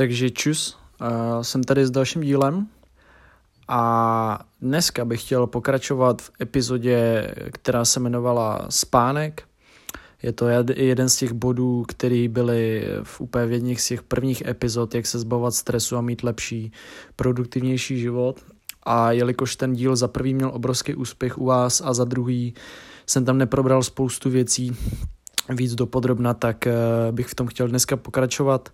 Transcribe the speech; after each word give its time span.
Takže 0.00 0.30
čus, 0.30 0.78
uh, 1.00 1.42
jsem 1.42 1.64
tady 1.64 1.86
s 1.86 1.90
dalším 1.90 2.22
dílem 2.22 2.66
a 3.68 4.40
dneska 4.60 5.04
bych 5.04 5.22
chtěl 5.22 5.46
pokračovat 5.46 6.22
v 6.22 6.30
epizodě, 6.40 7.30
která 7.52 7.84
se 7.84 8.00
jmenovala 8.00 8.66
Spánek. 8.68 9.42
Je 10.22 10.32
to 10.32 10.48
jeden 10.76 11.08
z 11.08 11.16
těch 11.16 11.32
bodů, 11.32 11.84
který 11.88 12.28
byly 12.28 12.88
v 13.02 13.20
úplně 13.20 13.46
v 13.46 13.52
jedných 13.52 13.80
z 13.80 13.88
těch 13.88 14.02
prvních 14.02 14.42
epizod, 14.46 14.94
jak 14.94 15.06
se 15.06 15.18
zbavovat 15.18 15.54
stresu 15.54 15.96
a 15.96 16.00
mít 16.00 16.22
lepší, 16.22 16.72
produktivnější 17.16 18.00
život. 18.00 18.40
A 18.82 19.12
jelikož 19.12 19.56
ten 19.56 19.72
díl 19.72 19.96
za 19.96 20.08
prvý 20.08 20.34
měl 20.34 20.50
obrovský 20.54 20.94
úspěch 20.94 21.38
u 21.38 21.44
vás 21.44 21.82
a 21.84 21.94
za 21.94 22.04
druhý 22.04 22.54
jsem 23.06 23.24
tam 23.24 23.38
neprobral 23.38 23.82
spoustu 23.82 24.30
věcí 24.30 24.76
víc 25.48 25.74
dopodrobna, 25.74 26.34
tak 26.34 26.66
eh, 26.66 26.72
bych 27.10 27.26
v 27.26 27.34
tom 27.34 27.46
chtěl 27.46 27.68
dneska 27.68 27.96
pokračovat 27.96 28.68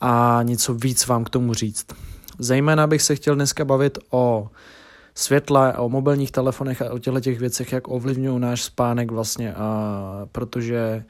a 0.00 0.40
něco 0.42 0.74
víc 0.74 1.06
vám 1.06 1.24
k 1.24 1.30
tomu 1.30 1.54
říct. 1.54 1.86
Zejména 2.38 2.86
bych 2.86 3.02
se 3.02 3.16
chtěl 3.16 3.34
dneska 3.34 3.64
bavit 3.64 3.98
o 4.10 4.50
světle, 5.14 5.74
o 5.76 5.88
mobilních 5.88 6.30
telefonech 6.30 6.82
a 6.82 6.92
o 6.92 6.98
těchto 6.98 7.20
těch 7.20 7.38
věcech, 7.38 7.72
jak 7.72 7.88
ovlivňují 7.88 8.40
náš 8.40 8.62
spánek 8.62 9.10
vlastně, 9.10 9.54
a 9.54 10.28
protože 10.32 11.04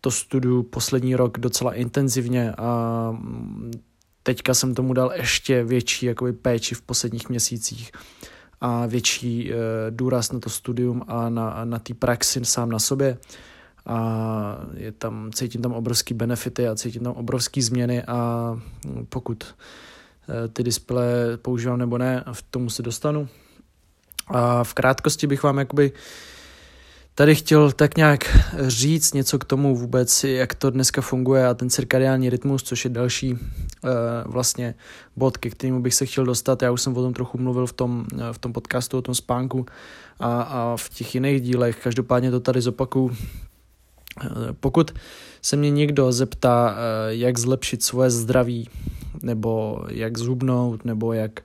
to 0.00 0.10
studuju 0.10 0.62
poslední 0.62 1.16
rok 1.16 1.38
docela 1.38 1.74
intenzivně 1.74 2.52
a 2.52 3.12
teďka 4.22 4.54
jsem 4.54 4.74
tomu 4.74 4.92
dal 4.92 5.12
ještě 5.14 5.64
větší 5.64 6.06
jakoby, 6.06 6.32
péči 6.32 6.74
v 6.74 6.82
posledních 6.82 7.28
měsících 7.28 7.92
a 8.60 8.86
větší 8.86 9.52
e, 9.52 9.56
důraz 9.90 10.32
na 10.32 10.40
to 10.40 10.50
studium 10.50 11.02
a 11.08 11.28
na, 11.28 11.64
na 11.64 11.78
té 11.78 11.94
praxi 11.94 12.44
sám 12.44 12.70
na 12.70 12.78
sobě 12.78 13.18
a 13.86 14.58
je 14.74 14.92
tam, 14.92 15.30
cítím 15.34 15.62
tam 15.62 15.72
obrovský 15.72 16.14
benefity 16.14 16.68
a 16.68 16.74
cítím 16.74 17.02
tam 17.02 17.12
obrovský 17.12 17.62
změny 17.62 18.02
a 18.02 18.60
pokud 19.08 19.44
eh, 19.44 20.48
ty 20.48 20.62
displeje 20.62 21.36
používám 21.36 21.78
nebo 21.78 21.98
ne, 21.98 22.24
v 22.32 22.42
tomu 22.50 22.70
se 22.70 22.82
dostanu. 22.82 23.28
A 24.28 24.64
v 24.64 24.74
krátkosti 24.74 25.26
bych 25.26 25.42
vám 25.42 25.58
jakoby 25.58 25.92
tady 27.14 27.34
chtěl 27.34 27.72
tak 27.72 27.96
nějak 27.96 28.46
říct 28.66 29.14
něco 29.14 29.38
k 29.38 29.44
tomu 29.44 29.76
vůbec, 29.76 30.24
jak 30.24 30.54
to 30.54 30.70
dneska 30.70 31.00
funguje 31.00 31.46
a 31.46 31.54
ten 31.54 31.70
cirkadiální 31.70 32.30
rytmus, 32.30 32.62
což 32.62 32.84
je 32.84 32.90
další 32.90 33.32
uh, 33.32 33.38
vlastně 34.24 34.74
bod, 35.16 35.36
ke 35.36 35.50
kterému 35.50 35.82
bych 35.82 35.94
se 35.94 36.06
chtěl 36.06 36.24
dostat. 36.24 36.62
Já 36.62 36.70
už 36.70 36.82
jsem 36.82 36.96
o 36.96 37.02
tom 37.02 37.14
trochu 37.14 37.38
mluvil 37.38 37.66
v 37.66 37.72
tom, 37.72 38.06
v 38.32 38.38
tom 38.38 38.52
podcastu, 38.52 38.98
o 38.98 39.02
tom 39.02 39.14
spánku 39.14 39.66
a, 40.20 40.42
a 40.42 40.76
v 40.76 40.88
těch 40.88 41.14
jiných 41.14 41.40
dílech. 41.42 41.78
Každopádně 41.82 42.30
to 42.30 42.40
tady 42.40 42.60
zopakuju 42.60 43.16
pokud 44.60 44.94
se 45.42 45.56
mě 45.56 45.70
někdo 45.70 46.12
zeptá, 46.12 46.76
eh, 46.76 47.14
jak 47.14 47.38
zlepšit 47.38 47.82
svoje 47.82 48.10
zdraví, 48.10 48.68
nebo 49.22 49.80
jak 49.90 50.18
zhubnout, 50.18 50.84
nebo 50.84 51.12
jak 51.12 51.40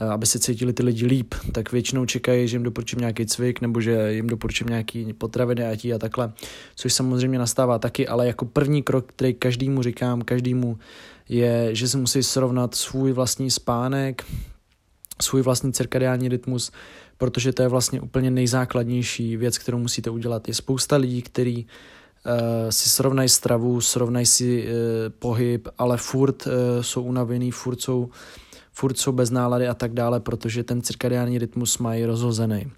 eh, 0.00 0.04
aby 0.04 0.26
se 0.26 0.38
cítili 0.38 0.72
ty 0.72 0.82
lidi 0.82 1.06
líp, 1.06 1.34
tak 1.52 1.72
většinou 1.72 2.06
čekají, 2.06 2.48
že 2.48 2.56
jim 2.56 2.62
doporučím 2.62 2.98
nějaký 2.98 3.26
cvik, 3.26 3.60
nebo 3.60 3.80
že 3.80 4.12
jim 4.12 4.26
doporučím 4.26 4.66
nějaký 4.66 5.12
potraviny 5.12 5.66
a 5.66 5.76
tí 5.76 5.94
a 5.94 5.98
takhle, 5.98 6.32
což 6.76 6.92
samozřejmě 6.92 7.38
nastává 7.38 7.78
taky, 7.78 8.08
ale 8.08 8.26
jako 8.26 8.44
první 8.44 8.82
krok, 8.82 9.06
který 9.06 9.34
každému 9.34 9.82
říkám, 9.82 10.22
každému 10.22 10.78
je, 11.28 11.74
že 11.74 11.88
se 11.88 11.98
musí 11.98 12.22
srovnat 12.22 12.74
svůj 12.74 13.12
vlastní 13.12 13.50
spánek, 13.50 14.24
svůj 15.22 15.42
vlastní 15.42 15.72
cirkadiální 15.72 16.28
rytmus, 16.28 16.72
protože 17.18 17.52
to 17.52 17.62
je 17.62 17.68
vlastně 17.68 18.00
úplně 18.00 18.30
nejzákladnější 18.30 19.36
věc, 19.36 19.58
kterou 19.58 19.78
musíte 19.78 20.10
udělat. 20.10 20.48
Je 20.48 20.54
spousta 20.54 20.96
lidí, 20.96 21.22
který 21.22 21.64
uh, 21.64 21.70
si 22.70 22.88
srovnají 22.88 23.28
stravu, 23.28 23.80
srovnají 23.80 24.26
si 24.26 24.64
uh, 24.64 24.72
pohyb, 25.18 25.68
ale 25.78 25.96
furt 25.96 26.46
uh, 26.46 26.52
jsou 26.80 27.02
unavený, 27.02 27.50
furt 27.50 27.80
jsou 27.80 28.10
furt 28.78 28.98
jsou 28.98 29.12
bez 29.12 29.30
nálady 29.30 29.68
a 29.68 29.74
tak 29.74 29.92
dále, 29.92 30.20
protože 30.20 30.64
ten 30.64 30.82
cirkadiální 30.82 31.38
rytmus 31.38 31.78
mají 31.78 32.04
rozhozený. 32.04 32.70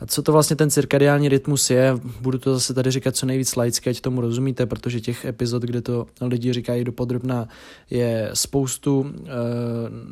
A 0.00 0.06
co 0.06 0.22
to 0.22 0.32
vlastně 0.32 0.56
ten 0.56 0.70
cirkadiální 0.70 1.28
rytmus 1.28 1.70
je, 1.70 1.94
budu 2.20 2.38
to 2.38 2.54
zase 2.54 2.74
tady 2.74 2.90
říkat 2.90 3.16
co 3.16 3.26
nejvíc 3.26 3.56
laicky, 3.56 3.90
ať 3.90 4.00
tomu 4.00 4.20
rozumíte, 4.20 4.66
protože 4.66 5.00
těch 5.00 5.24
epizod, 5.24 5.62
kde 5.62 5.82
to 5.82 6.06
lidi 6.20 6.52
říkají 6.52 6.84
dopodrobná, 6.84 7.48
je 7.90 8.30
spoustu, 8.34 9.06
eh, 9.26 9.30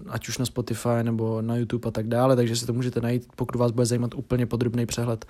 ať 0.09 0.29
už 0.29 0.39
na 0.39 0.47
Spotify 0.47 1.03
nebo 1.03 1.43
na 1.43 1.57
YouTube 1.57 1.89
a 1.89 1.91
tak 1.91 2.09
dále, 2.09 2.37
takže 2.37 2.57
si 2.57 2.67
to 2.67 2.73
můžete 2.73 3.01
najít, 3.01 3.27
pokud 3.37 3.57
vás 3.57 3.71
bude 3.71 3.87
zajímat 3.87 4.15
úplně 4.15 4.47
podrobný 4.47 4.87
přehled 4.87 5.25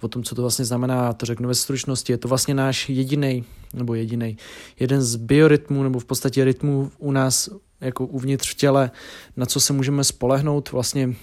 o 0.00 0.08
tom, 0.08 0.22
co 0.22 0.34
to 0.34 0.42
vlastně 0.42 0.64
znamená, 0.64 1.12
to 1.12 1.26
řeknu 1.26 1.48
ve 1.48 1.54
stručnosti. 1.54 2.12
Je 2.12 2.18
to 2.18 2.28
vlastně 2.28 2.54
náš 2.54 2.88
jediný 2.88 3.44
nebo 3.74 3.94
jediný, 3.94 4.36
jeden 4.80 5.02
z 5.02 5.16
biorytmů 5.16 5.82
nebo 5.82 5.98
v 5.98 6.04
podstatě 6.04 6.44
rytmů 6.44 6.90
u 6.98 7.12
nás 7.12 7.50
jako 7.80 8.06
uvnitř 8.06 8.50
v 8.50 8.54
těle, 8.54 8.90
na 9.36 9.46
co 9.46 9.60
se 9.60 9.72
můžeme 9.72 10.04
spolehnout. 10.04 10.72
Vlastně, 10.72 11.14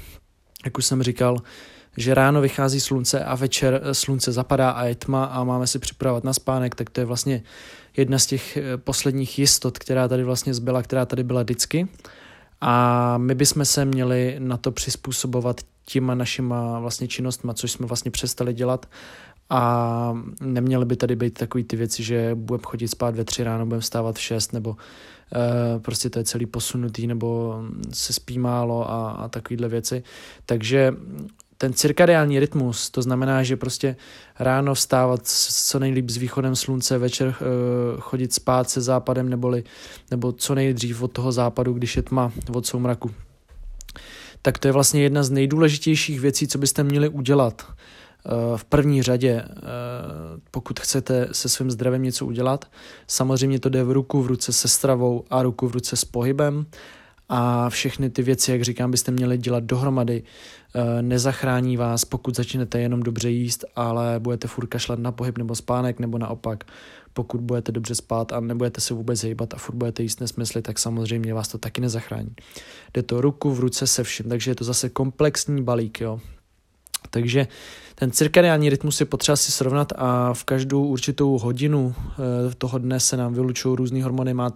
jak 0.66 0.78
už 0.78 0.86
jsem 0.86 1.04
říkal, 1.04 1.38
že 1.98 2.14
ráno 2.14 2.42
vychází 2.42 2.80
slunce 2.80 3.24
a 3.24 3.36
večer 3.36 3.82
slunce 3.92 4.32
zapadá 4.32 4.70
a 4.70 4.84
je 4.84 4.96
tma 4.96 5.26
a 5.26 5.44
máme 5.44 5.68
si 5.68 5.80
připravovat 5.80 6.24
na 6.24 6.34
spánek, 6.34 6.76
tak 6.76 6.90
to 6.90 7.02
je 7.02 7.06
vlastně 7.06 7.44
jedna 7.98 8.20
z 8.20 8.26
těch 8.26 8.58
eh, 8.58 8.78
posledních 8.78 9.40
jistot, 9.40 9.80
která 9.80 10.08
tady 10.08 10.24
vlastně 10.24 10.54
zbyla, 10.54 10.82
která 10.82 11.06
tady 11.06 11.24
byla 11.24 11.44
vždycky. 11.44 11.88
A 12.62 13.18
my 13.18 13.36
bychom 13.36 13.66
se 13.66 13.86
měli 13.86 14.36
na 14.40 14.58
to 14.58 14.72
přizpůsobovat 14.72 15.62
těma 15.86 16.16
našima 16.16 16.80
vlastně 16.80 17.08
činnostma, 17.08 17.54
což 17.54 17.72
jsme 17.72 17.86
vlastně 17.86 18.12
přestali 18.12 18.54
dělat 18.54 18.86
a 19.50 20.14
neměly 20.42 20.86
by 20.86 20.96
tady 20.96 21.16
být 21.16 21.34
takový 21.34 21.64
ty 21.64 21.76
věci, 21.76 22.04
že 22.04 22.36
budeme 22.36 22.64
chodit 22.66 22.88
spát 22.88 23.16
ve 23.16 23.24
tři 23.24 23.44
ráno, 23.44 23.66
budeme 23.66 23.82
vstávat 23.82 24.16
v 24.16 24.22
šest, 24.22 24.54
nebo 24.54 24.76
prostě 25.80 26.10
to 26.10 26.20
je 26.20 26.26
celý 26.26 26.46
posunutý, 26.46 27.08
nebo 27.08 27.62
se 27.94 28.14
spí 28.14 28.40
málo 28.40 28.92
a, 28.92 29.12
a 29.12 29.28
takovýhle 29.28 29.68
věci. 29.68 30.04
Takže 30.46 30.94
ten 31.58 31.74
cirkadiální 31.74 32.40
rytmus, 32.40 32.90
to 32.90 33.02
znamená, 33.02 33.44
že 33.44 33.58
prostě 33.58 33.96
ráno 34.40 34.74
vstávat 34.74 35.28
co 35.28 35.80
nejlíp 35.80 36.10
s 36.10 36.18
východem 36.18 36.56
slunce, 36.56 36.98
večer 36.98 37.28
uh, 37.28 37.36
chodit 38.00 38.34
spát 38.34 38.70
se 38.70 38.82
západem, 38.82 39.30
neboli, 39.30 39.64
nebo 40.12 40.32
co 40.32 40.56
nejdřív 40.56 41.02
od 41.02 41.12
toho 41.12 41.32
západu, 41.32 41.74
když 41.74 41.96
je 41.96 42.02
tma, 42.02 42.32
od 42.54 42.66
soumraku. 42.66 43.12
Tak 44.42 44.58
to 44.58 44.68
je 44.68 44.72
vlastně 44.72 45.04
jedna 45.04 45.24
z 45.24 45.30
nejdůležitějších 45.30 46.20
věcí, 46.20 46.48
co 46.48 46.58
byste 46.58 46.84
měli 46.84 47.10
udělat 47.10 47.66
Eh, 47.66 47.83
v 48.56 48.66
první 48.66 49.04
řadě, 49.04 49.44
eh, 49.48 49.62
pokud 50.52 50.80
chcete 50.80 51.28
se 51.32 51.50
svým 51.50 51.72
zdravím 51.72 52.04
něco 52.04 52.26
udělat. 52.26 52.66
Samozřejmě 53.08 53.60
to 53.60 53.70
jde 53.70 53.84
v 53.84 53.92
ruku 53.92 54.22
v 54.24 54.28
ruce 54.28 54.54
se 54.54 54.68
stravou 54.68 55.24
a 55.30 55.44
ruku 55.44 55.68
v 55.68 55.72
ruce 55.72 55.96
s 55.96 56.06
pohybem 56.06 56.66
a 57.30 57.70
všechny 57.70 58.10
ty 58.10 58.22
věci, 58.22 58.52
jak 58.52 58.62
říkám, 58.62 58.92
byste 58.92 59.12
měli 59.12 59.38
dělat 59.38 59.64
dohromady. 59.64 60.24
Eh, 60.76 61.02
nezachrání 61.02 61.78
vás, 61.78 62.06
pokud 62.06 62.36
začnete 62.36 62.80
jenom 62.80 63.04
dobře 63.04 63.30
jíst, 63.30 63.66
ale 63.76 64.20
budete 64.20 64.48
furt 64.48 64.68
kašlat 64.68 65.00
na 65.00 65.12
pohyb 65.12 65.38
nebo 65.38 65.56
spánek, 65.56 66.00
nebo 66.00 66.18
naopak, 66.18 66.64
pokud 67.14 67.42
budete 67.42 67.72
dobře 67.72 67.96
spát 67.96 68.34
a 68.34 68.40
nebudete 68.40 68.82
se 68.82 68.94
vůbec 68.94 69.24
hýbat 69.24 69.54
a 69.54 69.58
furt 69.58 69.76
budete 69.76 70.04
jíst 70.04 70.22
nesmysly, 70.22 70.62
tak 70.62 70.80
samozřejmě 70.80 71.34
vás 71.34 71.48
to 71.48 71.58
taky 71.58 71.82
nezachrání. 71.82 72.36
Jde 72.94 73.04
to 73.04 73.22
ruku 73.22 73.52
v 73.52 73.60
ruce 73.60 73.88
se 73.88 74.04
vším, 74.04 74.30
takže 74.30 74.52
je 74.52 74.56
to 74.56 74.64
zase 74.64 74.90
komplexní 74.90 75.64
balík, 75.64 76.02
jo. 76.02 76.20
Takže 77.10 77.48
ten 77.96 78.12
cirkadiální 78.12 78.70
rytmus 78.70 79.00
je 79.00 79.06
potřeba 79.06 79.36
si 79.36 79.52
srovnat 79.52 79.94
a 79.96 80.34
v 80.34 80.44
každou 80.44 80.86
určitou 80.86 81.38
hodinu 81.38 81.96
eh, 81.98 82.56
toho 82.56 82.78
dne 82.78 83.00
se 83.00 83.18
nám 83.18 83.34
vylučují 83.34 83.76
různé 83.76 84.04
hormony, 84.04 84.34
má, 84.34 84.52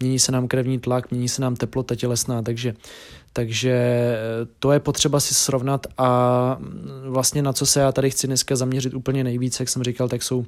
mění 0.00 0.18
se 0.18 0.32
nám 0.32 0.48
krevní 0.48 0.78
tlak, 0.78 1.10
mění 1.10 1.28
se 1.28 1.42
nám 1.42 1.56
teplota 1.56 1.94
tělesná, 1.94 2.42
takže, 2.42 2.74
takže 3.32 3.72
eh, 3.72 4.18
to 4.58 4.72
je 4.72 4.80
potřeba 4.80 5.20
si 5.20 5.34
srovnat 5.34 5.86
a 5.98 6.56
mm, 6.60 7.02
vlastně 7.06 7.42
na 7.42 7.52
co 7.52 7.66
se 7.66 7.80
já 7.80 7.92
tady 7.92 8.10
chci 8.10 8.26
dneska 8.26 8.56
zaměřit 8.56 8.94
úplně 8.94 9.24
nejvíc, 9.24 9.60
jak 9.60 9.68
jsem 9.68 9.82
říkal, 9.82 10.08
tak 10.08 10.22
jsou, 10.22 10.44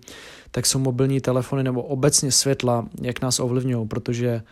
tak 0.50 0.66
jsou 0.66 0.78
mobilní 0.78 1.20
telefony 1.20 1.62
nebo 1.62 1.82
obecně 1.82 2.32
světla, 2.32 2.86
jak 3.02 3.22
nás 3.22 3.40
ovlivňují, 3.40 3.88
protože 3.88 4.42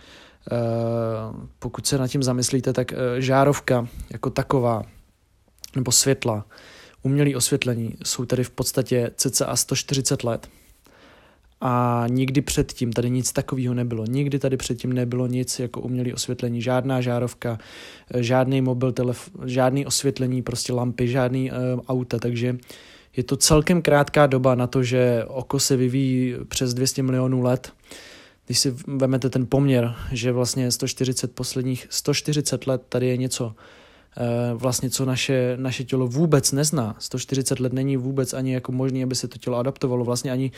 Uh, 0.52 1.36
pokud 1.58 1.86
se 1.86 1.98
nad 1.98 2.08
tím 2.08 2.22
zamyslíte, 2.22 2.72
tak 2.72 2.92
žárovka 3.18 3.88
jako 4.10 4.30
taková, 4.30 4.82
nebo 5.76 5.92
světla, 5.92 6.44
umělé 7.02 7.36
osvětlení 7.36 7.94
jsou 8.04 8.24
tady 8.24 8.44
v 8.44 8.50
podstatě 8.50 9.10
cca 9.16 9.56
140 9.56 10.24
let. 10.24 10.48
A 11.64 12.04
nikdy 12.08 12.40
předtím 12.40 12.92
tady 12.92 13.10
nic 13.10 13.32
takového 13.32 13.74
nebylo. 13.74 14.06
Nikdy 14.06 14.38
tady 14.38 14.56
předtím 14.56 14.92
nebylo 14.92 15.26
nic 15.26 15.58
jako 15.58 15.80
umělé 15.80 16.14
osvětlení, 16.14 16.62
žádná 16.62 17.00
žárovka, 17.00 17.58
žádný 18.18 18.60
mobil, 18.60 18.92
telef, 18.92 19.30
žádný 19.44 19.86
osvětlení, 19.86 20.42
prostě 20.42 20.72
lampy, 20.72 21.08
žádný 21.08 21.50
uh, 21.50 21.56
auta, 21.88 22.18
takže 22.18 22.56
je 23.16 23.22
to 23.22 23.36
celkem 23.36 23.82
krátká 23.82 24.26
doba 24.26 24.54
na 24.54 24.66
to, 24.66 24.82
že 24.82 25.24
oko 25.28 25.60
se 25.60 25.76
vyvíjí 25.76 26.34
přes 26.48 26.74
200 26.74 27.02
milionů 27.02 27.42
let. 27.42 27.72
Když 28.46 28.58
si 28.58 28.74
vezmete 28.86 29.30
ten 29.30 29.46
poměr, 29.46 29.94
že 30.12 30.32
vlastně 30.32 30.70
140 30.70 31.34
posledních 31.34 31.86
140 31.90 32.66
let 32.66 32.82
tady 32.88 33.06
je 33.06 33.16
něco 33.16 33.54
vlastně 34.54 34.90
co 34.90 35.04
naše, 35.04 35.56
naše 35.60 35.84
tělo 35.84 36.06
vůbec 36.06 36.52
nezná. 36.52 36.96
140 36.98 37.60
let 37.60 37.72
není 37.72 37.96
vůbec 37.96 38.34
ani 38.34 38.54
jako 38.54 38.72
možný, 38.72 39.02
aby 39.02 39.14
se 39.14 39.28
to 39.28 39.38
tělo 39.38 39.56
adaptovalo. 39.56 40.04
Vlastně 40.04 40.32
ani 40.32 40.50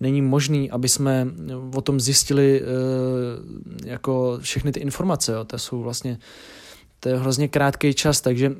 není 0.00 0.22
možný, 0.22 0.70
aby 0.70 0.88
jsme 0.88 1.26
o 1.74 1.80
tom 1.80 2.00
zjistili 2.00 2.62
jako 3.84 4.38
všechny 4.40 4.72
ty 4.72 4.80
informace. 4.80 5.32
Jo. 5.32 5.44
To 5.44 5.58
jsou 5.58 5.82
vlastně 5.82 6.18
to 7.00 7.08
je 7.08 7.16
hrozně 7.16 7.48
krátký 7.48 7.94
čas, 7.94 8.20
takže 8.20 8.52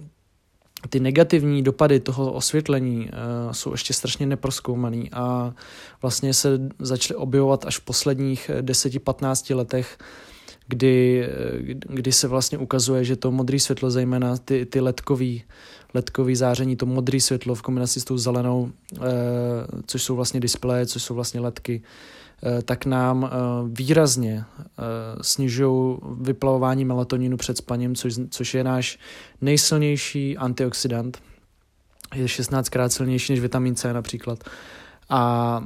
ty 0.88 1.00
negativní 1.00 1.62
dopady 1.62 2.00
toho 2.00 2.32
osvětlení 2.32 2.98
uh, 2.98 3.52
jsou 3.52 3.72
ještě 3.72 3.94
strašně 3.94 4.26
neproskoumaný 4.26 5.10
a 5.12 5.54
vlastně 6.02 6.34
se 6.34 6.58
začaly 6.78 7.16
objevovat 7.16 7.66
až 7.66 7.78
v 7.78 7.84
posledních 7.84 8.50
10-15 8.60 9.56
letech, 9.56 9.98
kdy, 10.66 11.28
kdy 11.88 12.12
se 12.12 12.28
vlastně 12.28 12.58
ukazuje, 12.58 13.04
že 13.04 13.16
to 13.16 13.30
modré 13.30 13.58
světlo, 13.58 13.90
zejména 13.90 14.36
ty, 14.36 14.66
ty 14.66 14.80
ledkový, 14.80 15.42
ledkový 15.94 16.36
záření, 16.36 16.76
to 16.76 16.86
modré 16.86 17.20
světlo 17.20 17.54
v 17.54 17.62
kombinaci 17.62 18.00
s 18.00 18.04
tou 18.04 18.18
zelenou, 18.18 18.60
uh, 18.62 19.04
což 19.86 20.02
jsou 20.02 20.16
vlastně 20.16 20.40
displeje, 20.40 20.86
což 20.86 21.02
jsou 21.02 21.14
vlastně 21.14 21.40
ledky, 21.40 21.82
Eh, 22.44 22.62
tak 22.62 22.86
nám 22.86 23.24
eh, 23.24 23.28
výrazně 23.66 24.44
eh, 24.60 24.72
snižují 25.22 25.98
vyplavování 26.20 26.84
melatoninu 26.84 27.36
před 27.36 27.56
spaním, 27.56 27.94
což, 27.94 28.14
což 28.30 28.54
je 28.54 28.64
náš 28.64 28.98
nejsilnější 29.40 30.36
antioxidant. 30.38 31.18
Je 32.14 32.26
16krát 32.26 32.88
silnější 32.88 33.32
než 33.32 33.40
vitamin 33.40 33.74
C 33.74 33.92
například. 33.92 34.44
A 35.08 35.64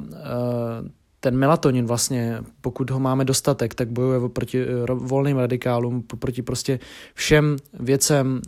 ten 1.21 1.37
melatonin 1.37 1.87
vlastně, 1.87 2.39
pokud 2.61 2.91
ho 2.91 3.01
máme 3.01 3.25
dostatek, 3.25 3.75
tak 3.75 3.89
bojuje 3.89 4.29
proti 4.29 4.67
volným 4.89 5.39
radikálům, 5.39 6.03
proti 6.03 6.43
prostě 6.43 6.79
všem 7.15 7.57
věcem, 7.81 8.41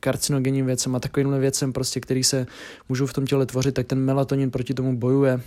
karcinogenním 0.00 0.66
věcem 0.66 0.96
a 0.96 1.00
takovým 1.00 1.38
věcem, 1.38 1.72
prostě, 1.72 2.00
který 2.00 2.24
se 2.24 2.46
můžou 2.88 3.06
v 3.06 3.12
tom 3.12 3.26
těle 3.26 3.46
tvořit, 3.46 3.74
tak 3.74 3.86
ten 3.86 3.98
melatonin 3.98 4.50
proti 4.50 4.74
tomu 4.74 4.96
bojuje 4.96 5.40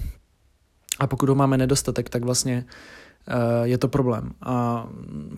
a 0.99 1.07
pokud 1.07 1.29
ho 1.29 1.35
máme 1.35 1.57
nedostatek, 1.57 2.09
tak 2.09 2.23
vlastně 2.23 2.65
eh, 3.27 3.67
je 3.67 3.77
to 3.77 3.87
problém. 3.87 4.31
A 4.41 4.87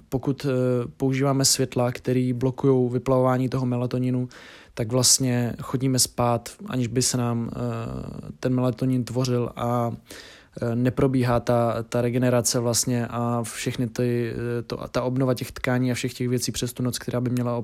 pokud 0.10 0.46
eh, 0.46 0.50
používáme 0.98 1.46
světla, 1.46 1.92
které 1.92 2.32
blokují 2.34 2.90
vyplavování 2.90 3.50
toho 3.50 3.66
melatoninu, 3.66 4.30
tak 4.74 4.92
vlastně 4.92 5.54
chodíme 5.62 6.00
spát, 6.00 6.50
aniž 6.68 6.88
by 6.88 7.02
se 7.02 7.18
nám 7.18 7.50
eh, 7.52 7.58
ten 8.40 8.56
melatonin 8.56 9.04
tvořil 9.04 9.50
a 9.56 9.92
neprobíhá 10.76 11.40
ta, 11.40 11.84
ta 11.90 12.02
regenerace 12.02 12.60
vlastně 12.60 13.08
a 13.08 13.44
všechny 13.44 13.88
ty, 13.88 14.34
to, 14.68 14.78
ta 14.92 15.02
obnova 15.02 15.34
těch 15.34 15.52
tkání 15.52 15.92
a 15.92 15.94
všech 15.94 16.14
těch 16.14 16.30
věcí 16.30 16.52
přes 16.52 16.74
tu 16.74 16.84
noc, 16.84 17.00
která 17.00 17.22
by 17.22 17.30
měla 17.30 17.64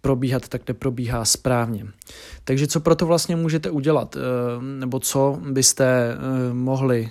probíhat, 0.00 0.48
tak 0.48 0.68
neprobíhá 0.68 1.24
správně. 1.24 1.86
Takže 2.44 2.66
co 2.66 2.80
proto 2.80 3.06
vlastně 3.06 3.36
můžete 3.36 3.70
udělat, 3.70 4.16
eh, 4.16 4.20
nebo 4.62 5.00
co 5.00 5.38
byste 5.50 5.84
eh, 5.84 6.54
mohli 6.54 7.10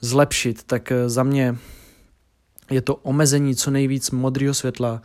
zlepšit, 0.00 0.62
tak 0.62 0.92
eh, 0.92 1.08
za 1.08 1.22
mě 1.22 1.56
je 2.70 2.80
to 2.80 2.94
omezení 2.94 3.56
co 3.56 3.70
nejvíc 3.70 4.10
modrého 4.10 4.54
světla, 4.54 5.02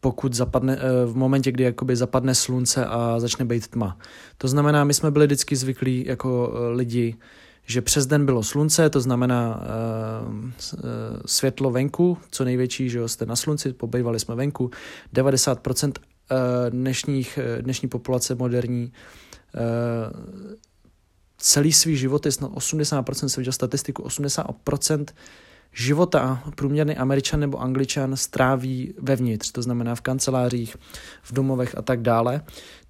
pokud 0.00 0.34
zapadne, 0.34 0.78
v 1.06 1.16
momentě, 1.16 1.52
kdy 1.52 1.64
jakoby 1.64 1.96
zapadne 1.96 2.34
slunce 2.34 2.86
a 2.86 3.20
začne 3.20 3.44
být 3.44 3.68
tma. 3.68 3.98
To 4.38 4.48
znamená, 4.48 4.84
my 4.84 4.94
jsme 4.94 5.10
byli 5.10 5.26
vždycky 5.26 5.56
zvyklí 5.56 6.04
jako 6.06 6.52
lidi, 6.70 7.16
že 7.66 7.82
přes 7.82 8.06
den 8.06 8.26
bylo 8.26 8.42
slunce, 8.42 8.90
to 8.90 9.00
znamená 9.00 9.60
uh, 9.60 10.82
světlo 11.26 11.70
venku, 11.70 12.18
co 12.30 12.44
největší, 12.44 12.90
že 12.90 13.08
jste 13.08 13.26
na 13.26 13.36
slunci, 13.36 13.72
pobejvali 13.72 14.20
jsme 14.20 14.34
venku, 14.34 14.70
90% 15.14 15.92
Eh, 16.32 16.70
dnešních, 16.70 17.38
dnešní 17.60 17.88
populace 17.88 18.34
moderní 18.34 18.92
celý 21.38 21.72
svý 21.72 21.96
život, 21.96 22.26
je 22.26 22.32
snad 22.32 22.50
80%, 22.50 23.28
jsem 23.28 23.40
viděl 23.40 23.52
statistiku, 23.52 24.02
80% 24.02 25.04
života 25.72 26.42
průměrný 26.54 26.96
američan 26.96 27.40
nebo 27.40 27.60
angličan 27.60 28.16
stráví 28.16 28.94
vevnitř, 29.02 29.52
to 29.52 29.62
znamená 29.62 29.94
v 29.94 30.00
kancelářích, 30.00 30.76
v 31.22 31.32
domovech 31.32 31.78
a 31.78 31.82
tak 31.82 32.02
dále. 32.02 32.42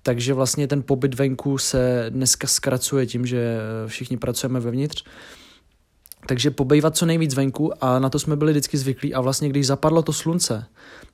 Takže 0.02 0.34
vlastně 0.34 0.68
ten 0.68 0.82
pobyt 0.82 1.14
venku 1.14 1.58
se 1.58 2.06
dneska 2.08 2.46
zkracuje 2.46 3.06
tím, 3.06 3.26
že 3.26 3.58
všichni 3.86 4.16
pracujeme 4.16 4.60
vevnitř. 4.60 5.04
Takže 6.26 6.50
pobejvat 6.50 6.96
co 6.96 7.06
nejvíc 7.06 7.34
venku 7.34 7.84
a 7.84 7.98
na 7.98 8.10
to 8.10 8.18
jsme 8.18 8.36
byli 8.36 8.52
vždycky 8.52 8.78
zvyklí 8.78 9.14
a 9.14 9.20
vlastně 9.20 9.48
když 9.48 9.66
zapadlo 9.66 10.02
to 10.02 10.12
slunce, 10.12 10.64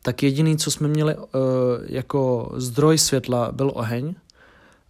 tak 0.03 0.23
jediný, 0.23 0.56
co 0.56 0.70
jsme 0.70 0.88
měli 0.88 1.17
uh, 1.17 1.25
jako 1.87 2.53
zdroj 2.56 2.99
světla, 2.99 3.53
byl 3.53 3.73
oheň, 3.75 4.15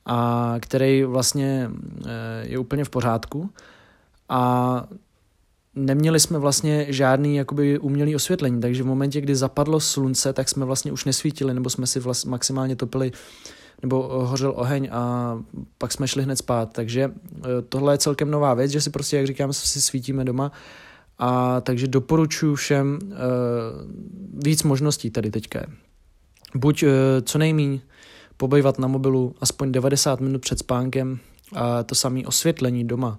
a 0.07 0.55
který 0.61 1.05
vlastně 1.05 1.71
uh, 1.71 2.11
je 2.43 2.59
úplně 2.59 2.85
v 2.85 2.91
pořádku 2.91 3.51
a 4.29 4.85
neměli 5.79 6.21
jsme 6.21 6.39
vlastně 6.39 6.87
žádný 6.89 7.37
jakoby 7.37 7.79
umělý 7.79 8.17
osvětlení, 8.17 8.61
takže 8.61 8.83
v 8.83 8.87
momentě, 8.87 9.21
kdy 9.21 9.37
zapadlo 9.37 9.81
slunce, 9.81 10.33
tak 10.33 10.49
jsme 10.49 10.65
vlastně 10.65 10.93
už 10.93 11.05
nesvítili, 11.05 11.55
nebo 11.55 11.71
jsme 11.71 11.87
si 11.87 12.01
vlastně 12.01 12.31
maximálně 12.31 12.77
topili 12.77 13.13
nebo 13.83 14.11
eh, 14.11 14.27
hořel 14.27 14.53
oheň 14.57 14.89
a 14.93 15.35
pak 15.79 15.93
jsme 15.93 16.09
šli 16.09 16.23
hned 16.23 16.37
spát. 16.37 16.73
Takže 16.73 17.13
tohle 17.69 17.95
je 17.95 17.99
celkem 17.99 18.31
nová 18.31 18.55
věc, 18.55 18.71
že 18.71 18.81
si 18.81 18.91
prostě, 18.91 19.17
jak 19.17 19.27
říkám, 19.27 19.53
si 19.53 19.81
svítíme 19.81 20.25
doma 20.25 20.53
a 21.19 21.61
takže 21.61 21.87
doporučuji 21.87 22.55
všem 22.55 22.99
uh, 23.03 23.17
víc 24.45 24.63
možností 24.63 25.11
tady 25.11 25.31
teďka. 25.31 25.61
Buď 26.55 26.83
uh, 26.83 26.89
co 27.23 27.39
nejmíň 27.39 27.81
pobejvat 28.37 28.79
na 28.79 28.89
mobilu 28.89 29.35
aspoň 29.41 29.73
90 29.73 30.21
minut 30.21 30.39
před 30.39 30.59
spánkem 30.59 31.19
a 31.55 31.83
to 31.83 31.95
samé 31.95 32.21
osvětlení 32.27 32.85
doma 32.85 33.09
uh, 33.09 33.15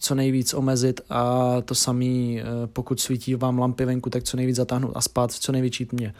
co 0.00 0.14
nejvíc 0.14 0.54
omezit 0.54 1.00
a 1.10 1.54
to 1.64 1.74
samé, 1.74 2.04
uh, 2.04 2.40
pokud 2.72 3.00
svítí 3.00 3.34
vám 3.34 3.58
lampy 3.58 3.84
venku, 3.84 4.10
tak 4.10 4.22
co 4.22 4.36
nejvíc 4.36 4.56
zatáhnout 4.56 4.92
a 4.94 5.00
spát 5.00 5.32
v 5.32 5.38
co 5.38 5.52
největší 5.52 5.86
tmě. 5.86 6.14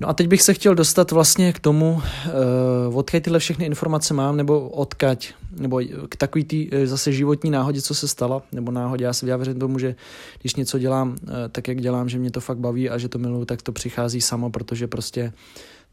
No 0.00 0.08
a 0.08 0.12
teď 0.12 0.28
bych 0.28 0.42
se 0.42 0.54
chtěl 0.54 0.74
dostat 0.74 1.10
vlastně 1.10 1.52
k 1.52 1.60
tomu, 1.60 1.92
uh, 1.92 2.94
odkud 2.94 3.20
tyhle 3.20 3.38
všechny 3.38 3.64
informace 3.64 4.14
mám, 4.14 4.36
nebo 4.36 4.68
odkaď, 4.68 5.34
nebo 5.50 5.80
k 6.08 6.16
takový 6.16 6.44
tý 6.44 6.70
zase 6.84 7.12
životní 7.12 7.50
náhodě, 7.50 7.82
co 7.82 7.94
se 7.94 8.08
stala, 8.08 8.42
nebo 8.52 8.72
náhodě. 8.72 9.04
Já 9.04 9.12
si 9.12 9.26
věřím 9.26 9.58
tomu, 9.58 9.78
že 9.78 9.94
když 10.40 10.54
něco 10.54 10.78
dělám 10.78 11.16
tak, 11.52 11.68
jak 11.68 11.80
dělám, 11.80 12.08
že 12.08 12.18
mě 12.18 12.30
to 12.30 12.40
fakt 12.40 12.58
baví 12.58 12.90
a 12.90 12.98
že 12.98 13.08
to 13.08 13.18
miluju, 13.18 13.44
tak 13.44 13.62
to 13.62 13.72
přichází 13.72 14.20
samo, 14.20 14.50
protože 14.50 14.86
prostě 14.86 15.32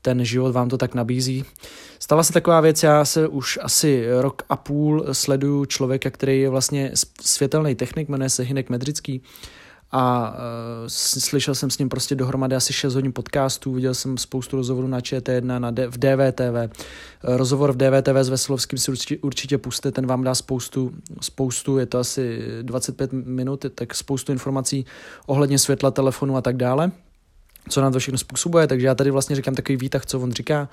ten 0.02 0.26
život 0.26 0.52
vám 0.52 0.70
to 0.70 0.78
tak 0.78 0.96
nabízí. 0.96 1.46
Stala 2.04 2.24
se 2.24 2.34
taková 2.34 2.62
věc, 2.62 2.84
já 2.84 3.06
se 3.06 3.28
už 3.28 3.60
asi 3.62 4.06
rok 4.22 4.44
a 4.50 4.56
půl 4.56 5.06
sleduju 5.12 5.66
člověka, 5.66 6.10
který 6.10 6.42
je 6.42 6.50
vlastně 6.50 6.92
světelný 7.22 7.76
technik, 7.76 8.10
jmenuje 8.10 8.30
se 8.30 8.44
Hinek 8.44 8.70
Medrický, 8.70 9.22
a 9.92 10.30
uh, 10.30 10.38
slyšel 10.88 11.56
jsem 11.56 11.70
s 11.70 11.78
ním 11.78 11.90
prostě 11.90 12.16
dohromady 12.16 12.56
asi 12.56 12.74
6 12.74 12.96
hodin 12.96 13.14
podcastů, 13.14 13.74
viděl 13.74 13.94
jsem 13.94 14.18
spoustu 14.18 14.58
rozhovorů 14.58 14.88
na 14.88 15.00
ČT1, 15.00 15.60
na 15.60 15.72
D, 15.72 15.88
v 15.88 15.98
DVTV. 15.98 16.78
Rozhovor 17.24 17.72
v 17.72 17.78
DVTV 17.78 18.16
s 18.16 18.30
Veselovským 18.30 18.80
si 18.80 18.92
určitě, 18.92 19.18
určitě 19.22 19.58
puste, 19.58 19.92
ten 19.92 20.08
vám 20.08 20.24
dá 20.24 20.36
spoustu, 20.36 20.92
spoustu, 21.22 21.78
je 21.78 21.86
to 21.86 22.00
asi 22.00 22.40
25 22.62 23.14
minut, 23.14 23.66
tak 23.76 23.96
spoustu 23.96 24.32
informací 24.32 24.86
ohledně 25.26 25.60
světla, 25.60 25.92
telefonu 25.92 26.38
a 26.38 26.42
tak 26.42 26.58
dále 26.58 26.92
co 27.70 27.82
nám 27.82 27.94
to 27.94 28.00
všechno 28.00 28.18
způsobuje, 28.18 28.68
takže 28.68 28.88
já 28.88 28.96
tady 28.96 29.12
vlastně 29.12 29.36
říkám 29.36 29.56
takový 29.56 29.78
výtah, 29.78 30.06
co 30.06 30.20
on 30.20 30.32
říká. 30.32 30.70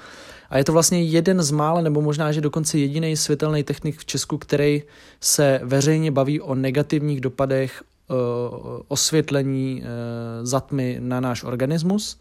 A 0.51 0.59
je 0.59 0.65
to 0.65 0.73
vlastně 0.73 1.03
jeden 1.03 1.43
z 1.43 1.51
mála, 1.51 1.81
nebo 1.81 2.01
možná, 2.01 2.33
že 2.33 2.41
dokonce 2.41 2.79
jediný 2.79 3.17
světelný 3.17 3.63
technik 3.63 3.99
v 3.99 4.05
Česku, 4.05 4.39
který 4.39 4.83
se 5.21 5.61
veřejně 5.63 6.11
baví 6.11 6.41
o 6.41 6.55
negativních 6.55 7.21
dopadech 7.21 7.83
Eh, 8.11 8.83
osvětlení 8.89 9.83
eh, 9.83 10.47
zatmy 10.47 10.97
na 11.01 11.21
náš 11.21 11.45
organismus. 11.45 12.19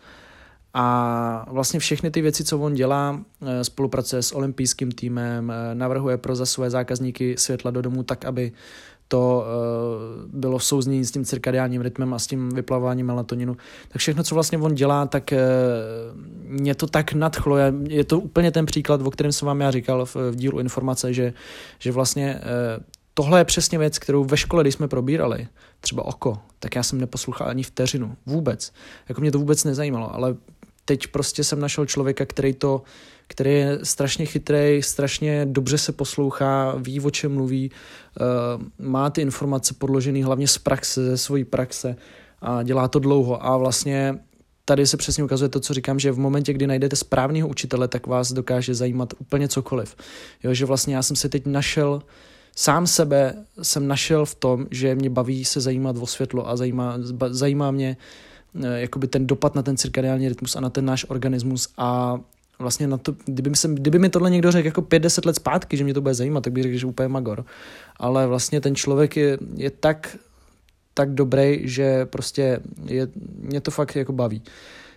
A 0.73 1.45
vlastně 1.51 1.79
všechny 1.79 2.11
ty 2.11 2.21
věci, 2.21 2.43
co 2.43 2.59
on 2.59 2.73
dělá, 2.73 3.21
eh, 3.41 3.63
spolupracuje 3.63 4.21
s 4.21 4.35
olympijským 4.35 4.91
týmem, 4.91 5.53
navrhuje 5.73 6.17
pro 6.17 6.35
za 6.35 6.45
své 6.45 6.69
zákazníky 6.69 7.35
světla 7.37 7.71
do 7.71 7.81
domu 7.81 8.03
tak, 8.03 8.25
aby 8.25 8.51
to 9.11 9.45
bylo 10.27 10.57
v 10.57 10.63
souznění 10.63 11.05
s 11.05 11.11
tím 11.11 11.25
cirkadiálním 11.25 11.81
rytmem 11.81 12.13
a 12.13 12.19
s 12.19 12.27
tím 12.27 12.49
vyplavováním 12.49 13.05
melatoninu. 13.05 13.57
Tak 13.87 13.97
všechno, 13.97 14.23
co 14.23 14.35
vlastně 14.35 14.57
on 14.57 14.75
dělá, 14.75 15.05
tak 15.05 15.33
mě 16.43 16.75
to 16.75 16.87
tak 16.87 17.13
nadchlo. 17.13 17.57
Je 17.87 18.03
to 18.03 18.19
úplně 18.19 18.51
ten 18.51 18.65
příklad, 18.65 19.01
o 19.01 19.11
kterém 19.11 19.31
jsem 19.31 19.45
vám 19.45 19.61
já 19.61 19.71
říkal 19.71 20.05
v, 20.05 20.15
dílu 20.33 20.59
informace, 20.59 21.13
že, 21.13 21.33
že 21.79 21.91
vlastně 21.91 22.41
tohle 23.13 23.39
je 23.39 23.45
přesně 23.45 23.77
věc, 23.77 23.99
kterou 23.99 24.23
ve 24.23 24.37
škole, 24.37 24.63
když 24.63 24.73
jsme 24.73 24.87
probírali, 24.87 25.47
třeba 25.79 26.05
oko, 26.05 26.37
tak 26.59 26.75
já 26.75 26.83
jsem 26.83 26.99
neposlouchal 26.99 27.47
ani 27.47 27.63
vteřinu. 27.63 28.15
Vůbec. 28.25 28.73
Jako 29.09 29.21
mě 29.21 29.31
to 29.31 29.39
vůbec 29.39 29.63
nezajímalo, 29.63 30.15
ale 30.15 30.35
teď 30.89 31.07
prostě 31.07 31.43
jsem 31.43 31.59
našel 31.59 31.85
člověka, 31.85 32.25
který 32.25 32.53
to, 32.53 32.81
který 33.27 33.53
je 33.53 33.79
strašně 33.83 34.25
chytrý, 34.25 34.81
strašně 34.83 35.45
dobře 35.45 35.77
se 35.77 35.91
poslouchá, 35.91 36.75
ví, 36.77 36.99
o 36.99 37.09
čem 37.09 37.33
mluví, 37.33 37.71
uh, 37.71 38.87
má 38.87 39.09
ty 39.09 39.21
informace 39.21 39.73
podložené 39.77 40.25
hlavně 40.25 40.47
z 40.47 40.57
praxe, 40.57 41.05
ze 41.05 41.17
svojí 41.17 41.43
praxe 41.45 41.95
a 42.41 42.63
dělá 42.63 42.87
to 42.87 42.99
dlouho 42.99 43.45
a 43.45 43.57
vlastně 43.57 44.19
tady 44.65 44.87
se 44.87 44.97
přesně 44.97 45.23
ukazuje 45.23 45.49
to, 45.49 45.59
co 45.59 45.73
říkám, 45.73 45.99
že 45.99 46.11
v 46.11 46.19
momentě, 46.19 46.53
kdy 46.53 46.67
najdete 46.67 46.95
správného 46.95 47.47
učitele, 47.47 47.87
tak 47.87 48.07
vás 48.07 48.31
dokáže 48.31 48.75
zajímat 48.75 49.13
úplně 49.17 49.47
cokoliv. 49.47 49.95
Jo, 50.43 50.53
že 50.53 50.65
vlastně 50.65 50.95
já 50.95 51.03
jsem 51.03 51.15
se 51.15 51.29
teď 51.29 51.45
našel, 51.45 52.01
sám 52.55 52.87
sebe 52.87 53.45
jsem 53.61 53.87
našel 53.87 54.25
v 54.25 54.35
tom, 54.35 54.65
že 54.71 54.95
mě 54.95 55.09
baví 55.09 55.45
se 55.45 55.61
zajímat 55.61 55.97
o 56.01 56.07
světlo 56.07 56.49
a 56.49 56.57
zajímá, 56.57 56.97
zajímá 57.29 57.71
mě 57.71 57.97
eh, 57.97 58.28
jakoby 58.53 59.07
ten 59.07 59.27
dopad 59.27 59.55
na 59.55 59.61
ten 59.61 59.77
cirkadiální 59.77 60.29
rytmus 60.29 60.55
a 60.55 60.59
na 60.59 60.69
ten 60.69 60.85
náš 60.85 61.05
organismus 61.09 61.69
a 61.77 62.19
vlastně 62.59 62.87
na 62.87 62.97
to, 62.97 63.15
kdyby, 63.25 63.55
se, 63.55 63.67
kdyby 63.73 63.99
mi 63.99 64.09
tohle 64.09 64.29
někdo 64.29 64.51
řekl 64.51 64.65
jako 64.65 64.81
5-10 64.81 65.25
let 65.25 65.35
zpátky, 65.35 65.77
že 65.77 65.83
mě 65.83 65.93
to 65.93 66.01
bude 66.01 66.13
zajímat, 66.13 66.43
tak 66.43 66.53
bych 66.53 66.63
řekl, 66.63 66.77
že 66.77 66.85
úplně 66.85 67.07
magor. 67.07 67.45
Ale 67.97 68.27
vlastně 68.27 68.61
ten 68.61 68.75
člověk 68.75 69.17
je, 69.17 69.37
je 69.55 69.69
tak, 69.69 70.17
tak 70.93 71.13
dobrý, 71.13 71.61
že 71.63 72.05
prostě 72.05 72.59
je, 72.85 73.07
mě 73.39 73.61
to 73.61 73.71
fakt 73.71 73.95
jako 73.95 74.13
baví. 74.13 74.41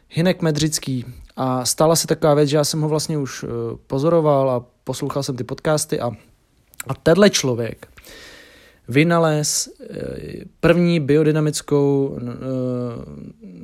Hinek 0.08 0.42
Medřický. 0.42 1.04
A 1.36 1.64
stala 1.64 1.96
se 1.96 2.06
taková 2.06 2.34
věc, 2.34 2.48
že 2.48 2.56
já 2.56 2.64
jsem 2.64 2.80
ho 2.80 2.88
vlastně 2.88 3.18
už 3.18 3.42
uh, 3.42 3.50
pozoroval 3.86 4.50
a 4.50 4.64
poslouchal 4.84 5.22
jsem 5.22 5.36
ty 5.36 5.44
podcasty 5.44 6.00
a, 6.00 6.10
a 6.86 6.94
tenhle 6.94 7.30
člověk 7.30 7.88
vynalez 8.88 9.68
uh, 9.80 9.96
první 10.60 11.00
biodynamickou 11.00 12.06
uh, 12.06 12.20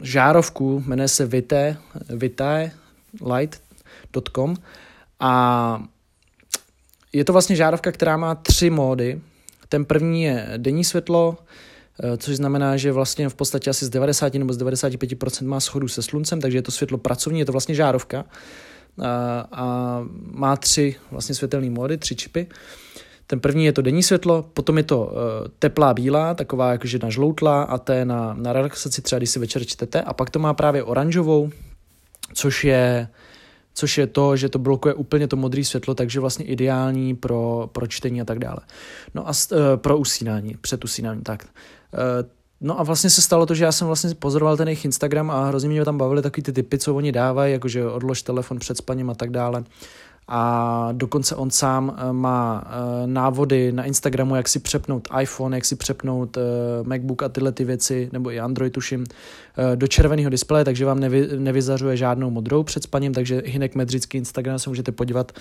žárovku, 0.03 0.83
jmenuje 0.87 1.09
se 1.09 1.27
Vitae, 1.27 1.77
Vitae 2.09 2.73
Light, 3.37 3.61
.com 4.35 4.57
a 5.21 5.83
je 7.13 7.25
to 7.25 7.33
vlastně 7.33 7.57
žárovka, 7.57 7.93
která 7.93 8.17
má 8.17 8.35
tři 8.35 8.71
módy. 8.71 9.21
Ten 9.69 9.85
první 9.85 10.23
je 10.23 10.53
denní 10.57 10.85
světlo, 10.85 11.37
eh, 12.03 12.17
což 12.17 12.37
znamená, 12.37 12.77
že 12.77 12.93
vlastně 12.93 13.29
v 13.29 13.35
podstatě 13.35 13.71
asi 13.71 13.85
z 13.85 13.89
90 13.89 14.39
nebo 14.39 14.53
z 14.53 14.59
95% 14.59 15.49
má 15.49 15.61
schodu 15.61 15.89
se 15.89 16.03
sluncem, 16.03 16.41
takže 16.41 16.59
je 16.59 16.63
to 16.63 16.73
světlo 16.73 16.99
pracovní, 16.99 17.39
je 17.39 17.45
to 17.45 17.53
vlastně 17.53 17.75
žárovka 17.75 18.25
a, 18.99 19.49
a 19.53 20.01
má 20.31 20.57
tři 20.57 20.97
vlastně 21.11 21.35
světelné 21.35 21.71
módy, 21.71 21.99
tři 21.99 22.17
čipy. 22.17 22.47
Ten 23.31 23.41
první 23.41 23.65
je 23.65 23.73
to 23.73 23.83
denní 23.83 24.03
světlo, 24.03 24.43
potom 24.55 24.77
je 24.77 24.83
to 24.83 25.05
uh, 25.05 25.13
teplá 25.59 25.95
bílá, 25.95 26.35
taková 26.35 26.73
jakože 26.73 26.99
na 27.03 27.11
žloutlá 27.11 27.63
a 27.63 27.79
to 27.79 27.93
je 27.93 28.05
na, 28.05 28.35
na 28.35 28.53
relaxaci 28.53 29.03
třeba, 29.03 29.19
když 29.19 29.31
si 29.31 29.39
večer 29.39 29.65
čtete. 29.65 30.03
A 30.03 30.13
pak 30.13 30.31
to 30.31 30.39
má 30.39 30.55
právě 30.55 30.83
oranžovou, 30.83 31.51
což 32.35 32.65
je 32.65 33.09
což 33.75 33.99
je 33.99 34.07
to, 34.07 34.37
že 34.37 34.49
to 34.49 34.59
blokuje 34.59 34.95
úplně 34.95 35.29
to 35.29 35.37
modré 35.37 35.65
světlo, 35.65 35.95
takže 35.95 36.21
vlastně 36.21 36.45
ideální 36.45 37.17
pro, 37.17 37.71
pro 37.73 37.87
čtení 37.87 38.21
a 38.21 38.25
tak 38.25 38.39
dále. 38.39 38.59
No 39.15 39.29
a 39.29 39.31
uh, 39.31 39.59
pro 39.77 39.99
usínání, 39.99 40.57
před 40.61 40.85
usínání, 40.85 41.23
tak. 41.23 41.45
Uh, 41.45 42.29
No 42.61 42.81
a 42.81 42.83
vlastně 42.83 43.11
se 43.11 43.23
stalo 43.23 43.47
to, 43.47 43.55
že 43.55 43.65
já 43.65 43.73
jsem 43.73 43.87
vlastně 43.87 44.15
pozoroval 44.15 44.57
ten 44.57 44.69
jejich 44.69 44.85
Instagram 44.85 45.31
a 45.31 45.47
hrozně 45.49 45.69
mě 45.69 45.85
tam 45.85 45.99
bavily 45.99 46.23
takový 46.23 46.43
ty 46.43 46.53
typy, 46.53 46.79
co 46.79 46.95
oni 46.95 47.13
dávají, 47.13 47.53
jakože 47.53 47.87
odlož 47.87 48.23
telefon 48.23 48.59
před 48.59 48.77
spaním 48.77 49.11
a 49.11 49.15
tak 49.15 49.31
dále 49.31 49.65
a 50.29 50.89
dokonce 50.93 51.37
on 51.37 51.51
sám 51.51 51.97
eh, 51.97 52.13
má 52.13 52.65
eh, 52.67 53.07
návody 53.07 53.73
na 53.73 53.85
Instagramu, 53.85 54.37
jak 54.37 54.49
si 54.49 54.59
přepnout 54.59 55.09
iPhone, 55.21 55.57
jak 55.57 55.65
si 55.65 55.77
přepnout 55.77 56.37
eh, 56.37 56.41
MacBook 56.83 57.23
a 57.23 57.29
tyhle 57.29 57.53
ty 57.53 57.65
věci, 57.65 58.11
nebo 58.13 58.31
i 58.31 58.41
Android 58.41 58.73
tuším, 58.73 59.07
do 59.75 59.87
červeného 59.87 60.31
displeje, 60.31 60.65
takže 60.65 60.85
vám 60.85 61.01
nevy, 61.01 61.29
nevyzařuje 61.37 61.97
žádnou 61.97 62.31
modrou 62.31 62.63
před 62.63 62.83
spaním, 62.83 63.15
takže 63.15 63.43
Hinek 63.45 63.75
Medřický 63.75 64.19
Instagram 64.19 64.59
se 64.59 64.71
můžete 64.71 64.93
podívat 64.93 65.33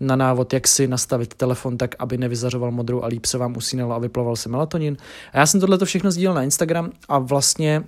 na 0.00 0.16
návod, 0.16 0.52
jak 0.52 0.68
si 0.68 0.88
nastavit 0.88 1.34
telefon 1.34 1.78
tak, 1.78 1.94
aby 1.98 2.18
nevyzařoval 2.18 2.70
modrou 2.70 3.02
a 3.02 3.06
líp 3.06 3.24
se 3.26 3.38
vám 3.38 3.56
usínalo 3.56 3.94
a 3.94 3.98
vyplaval 3.98 4.36
se 4.36 4.48
melatonin. 4.48 4.96
A 5.32 5.38
já 5.38 5.46
jsem 5.46 5.60
tohle 5.60 5.78
všechno 5.84 6.10
sdílel 6.10 6.34
na 6.34 6.42
Instagram 6.42 6.90
a 7.08 7.18
vlastně 7.18 7.84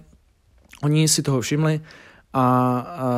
oni 0.83 1.09
si 1.09 1.23
toho 1.23 1.40
všimli, 1.40 1.80
a, 2.32 2.78
a 2.78 3.10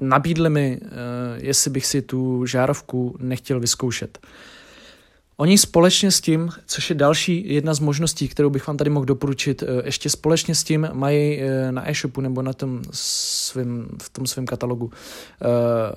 nabídli 0.00 0.50
mi, 0.50 0.80
uh, 0.82 0.88
jestli 1.36 1.70
bych 1.70 1.86
si 1.86 2.02
tu 2.02 2.46
žárovku 2.46 3.16
nechtěl 3.20 3.60
vyzkoušet. 3.60 4.18
Oni 5.36 5.58
společně 5.58 6.10
s 6.10 6.20
tím, 6.20 6.48
což 6.66 6.90
je 6.90 6.96
další 6.96 7.54
jedna 7.54 7.74
z 7.74 7.80
možností, 7.80 8.28
kterou 8.28 8.50
bych 8.50 8.66
vám 8.66 8.76
tady 8.76 8.90
mohl 8.90 9.06
doporučit, 9.06 9.62
e, 9.62 9.66
ještě 9.84 10.10
společně 10.10 10.54
s 10.54 10.64
tím 10.64 10.88
mají 10.92 11.40
e, 11.40 11.72
na 11.72 11.90
e-shopu 11.90 12.20
nebo 12.20 12.42
na 12.42 12.52
tom 12.52 12.82
svým, 12.92 13.88
v 14.02 14.10
tom 14.10 14.26
svém 14.26 14.46
katalogu 14.46 14.90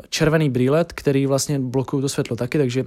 červený 0.09 0.49
brýlet, 0.49 0.93
který 0.93 1.25
vlastně 1.25 1.59
blokují 1.59 2.01
to 2.01 2.09
světlo 2.09 2.35
taky, 2.35 2.57
takže 2.57 2.85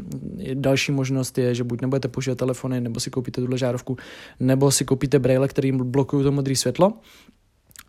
další 0.54 0.92
možnost 0.92 1.38
je, 1.38 1.54
že 1.54 1.64
buď 1.64 1.80
nebudete 1.80 2.08
používat 2.08 2.38
telefony, 2.38 2.80
nebo 2.80 3.00
si 3.00 3.10
koupíte 3.10 3.40
tuhle 3.40 3.58
žárovku, 3.58 3.96
nebo 4.40 4.70
si 4.70 4.84
koupíte 4.84 5.18
brýle, 5.18 5.48
který 5.48 5.72
blokují 5.72 6.24
to 6.24 6.32
modré 6.32 6.56
světlo 6.56 6.92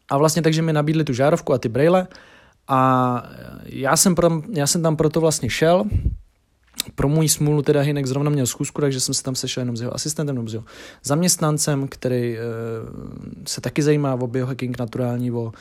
a 0.10 0.18
vlastně 0.18 0.42
takže 0.42 0.62
mi 0.62 0.74
nabídli 0.74 1.04
tu 1.04 1.14
žárovku 1.14 1.54
a 1.54 1.58
ty 1.58 1.70
braille 1.70 2.08
a 2.68 3.24
já 3.66 3.98
jsem, 3.98 4.16
pro, 4.16 4.42
já 4.50 4.68
jsem 4.68 4.82
tam 4.82 4.96
proto 4.96 5.22
vlastně 5.22 5.50
šel, 5.50 5.86
pro 6.96 7.10
můj 7.10 7.30
smůlu 7.30 7.62
teda 7.62 7.82
Hinek 7.82 8.06
zrovna 8.06 8.30
měl 8.30 8.48
zkusku, 8.48 8.82
takže 8.82 9.00
jsem 9.00 9.14
se 9.14 9.24
tam 9.24 9.36
sešel 9.36 9.62
jenom 9.62 9.78
s 9.78 9.82
jeho 9.82 9.96
asistentem 9.96 10.36
nebo 10.36 10.50
s 10.50 10.54
jeho 10.54 10.66
zaměstnancem, 11.04 11.88
který 11.88 12.38
e, 12.38 12.42
se 13.48 13.62
taky 13.62 13.82
zajímá 13.82 14.14
o 14.14 14.28
biohacking 14.28 14.80
naturální, 14.80 15.32
o, 15.32 15.52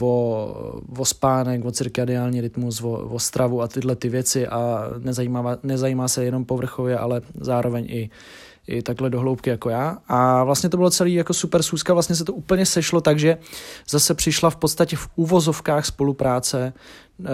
o, 0.00 0.74
o 0.98 1.04
spánek, 1.04 1.64
o 1.64 1.70
cirkadiální 1.70 2.40
rytmus, 2.40 2.82
o, 2.82 2.90
o 2.90 3.18
stravu 3.18 3.62
a 3.62 3.68
tyhle 3.68 3.96
ty 3.96 4.08
věci 4.08 4.46
a 4.46 4.90
nezajímá, 4.98 5.58
nezajímá 5.62 6.08
se 6.08 6.24
jenom 6.24 6.44
povrchově, 6.44 6.98
ale 6.98 7.20
zároveň 7.40 7.86
i 7.88 8.10
i 8.66 8.82
takhle 8.82 9.10
do 9.10 9.20
hloubky 9.20 9.50
jako 9.50 9.70
já. 9.70 9.98
A 10.08 10.44
vlastně 10.44 10.70
to 10.70 10.76
bylo 10.76 10.90
celý 10.90 11.14
jako 11.14 11.34
super 11.34 11.62
sůzka, 11.62 11.92
vlastně 11.92 12.16
se 12.16 12.24
to 12.24 12.32
úplně 12.32 12.66
sešlo, 12.66 13.00
takže 13.00 13.38
zase 13.88 14.14
přišla 14.14 14.50
v 14.50 14.56
podstatě 14.56 14.96
v 14.96 15.08
úvozovkách 15.16 15.86
spolupráce 15.86 16.72
eh, 17.20 17.24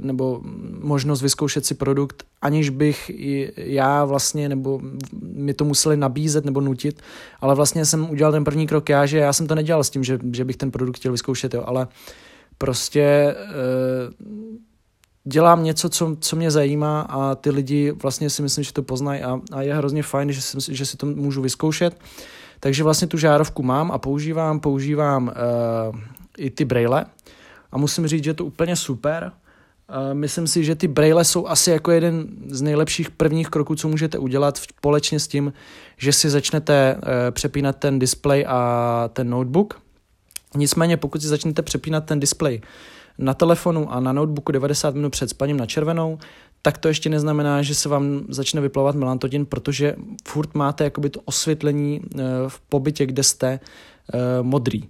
nebo 0.00 0.40
možnost 0.80 1.22
vyzkoušet 1.22 1.66
si 1.66 1.74
produkt, 1.74 2.24
aniž 2.42 2.70
bych 2.70 3.10
já 3.56 4.04
vlastně, 4.04 4.48
nebo 4.48 4.80
mi 5.22 5.54
to 5.54 5.64
museli 5.64 5.96
nabízet 5.96 6.44
nebo 6.44 6.60
nutit, 6.60 7.02
ale 7.40 7.54
vlastně 7.54 7.84
jsem 7.84 8.10
udělal 8.10 8.32
ten 8.32 8.44
první 8.44 8.66
krok 8.66 8.88
já, 8.88 9.06
že 9.06 9.18
já 9.18 9.32
jsem 9.32 9.46
to 9.46 9.54
nedělal 9.54 9.84
s 9.84 9.90
tím, 9.90 10.04
že, 10.04 10.18
že 10.32 10.44
bych 10.44 10.56
ten 10.56 10.70
produkt 10.70 10.96
chtěl 10.96 11.12
vyzkoušet, 11.12 11.54
jo, 11.54 11.62
ale 11.66 11.88
prostě 12.58 13.02
eh, 13.02 14.71
dělám 15.24 15.64
něco, 15.64 15.88
co, 15.88 16.16
co 16.20 16.36
mě 16.36 16.50
zajímá 16.50 17.00
a 17.00 17.34
ty 17.34 17.50
lidi 17.50 17.90
vlastně 17.90 18.30
si 18.30 18.42
myslím, 18.42 18.64
že 18.64 18.72
to 18.72 18.82
poznají 18.82 19.22
a, 19.22 19.40
a 19.52 19.62
je 19.62 19.74
hrozně 19.74 20.02
fajn, 20.02 20.32
že 20.32 20.40
si, 20.40 20.76
že 20.76 20.86
si 20.86 20.96
to 20.96 21.06
můžu 21.06 21.42
vyzkoušet. 21.42 22.00
Takže 22.60 22.84
vlastně 22.84 23.08
tu 23.08 23.18
žárovku 23.18 23.62
mám 23.62 23.92
a 23.92 23.98
používám, 23.98 24.60
používám 24.60 25.26
uh, 25.26 26.00
i 26.38 26.50
ty 26.50 26.64
braille 26.64 27.04
a 27.72 27.78
musím 27.78 28.06
říct, 28.06 28.24
že 28.24 28.30
je 28.30 28.34
to 28.34 28.44
úplně 28.44 28.76
super. 28.76 29.32
Uh, 29.88 30.14
myslím 30.14 30.46
si, 30.46 30.64
že 30.64 30.74
ty 30.74 30.88
braille 30.88 31.24
jsou 31.24 31.46
asi 31.46 31.70
jako 31.70 31.90
jeden 31.90 32.26
z 32.48 32.62
nejlepších 32.62 33.10
prvních 33.10 33.48
kroků, 33.48 33.74
co 33.74 33.88
můžete 33.88 34.18
udělat 34.18 34.56
společně 34.56 35.20
s 35.20 35.28
tím, 35.28 35.52
že 35.96 36.12
si 36.12 36.30
začnete 36.30 36.96
uh, 36.96 37.00
přepínat 37.30 37.76
ten 37.76 37.98
display 37.98 38.44
a 38.48 39.10
ten 39.12 39.30
notebook. 39.30 39.80
Nicméně, 40.56 40.96
pokud 40.96 41.22
si 41.22 41.28
začnete 41.28 41.62
přepínat 41.62 42.04
ten 42.04 42.20
display 42.20 42.60
na 43.18 43.34
telefonu 43.34 43.92
a 43.92 44.00
na 44.00 44.12
notebooku 44.12 44.52
90 44.52 44.94
minut 44.94 45.10
před 45.10 45.30
spaním 45.30 45.56
na 45.56 45.66
červenou, 45.66 46.18
tak 46.62 46.78
to 46.78 46.88
ještě 46.88 47.10
neznamená, 47.10 47.62
že 47.62 47.74
se 47.74 47.88
vám 47.88 48.24
začne 48.28 48.60
vyplavat 48.60 48.94
melatonin, 48.94 49.46
protože 49.46 49.96
furt 50.28 50.54
máte 50.54 50.84
jakoby 50.84 51.10
to 51.10 51.20
osvětlení 51.24 52.00
eh, 52.04 52.18
v 52.48 52.60
pobytě, 52.60 53.06
kde 53.06 53.22
jste 53.22 53.60
eh, 54.14 54.18
modrý. 54.42 54.84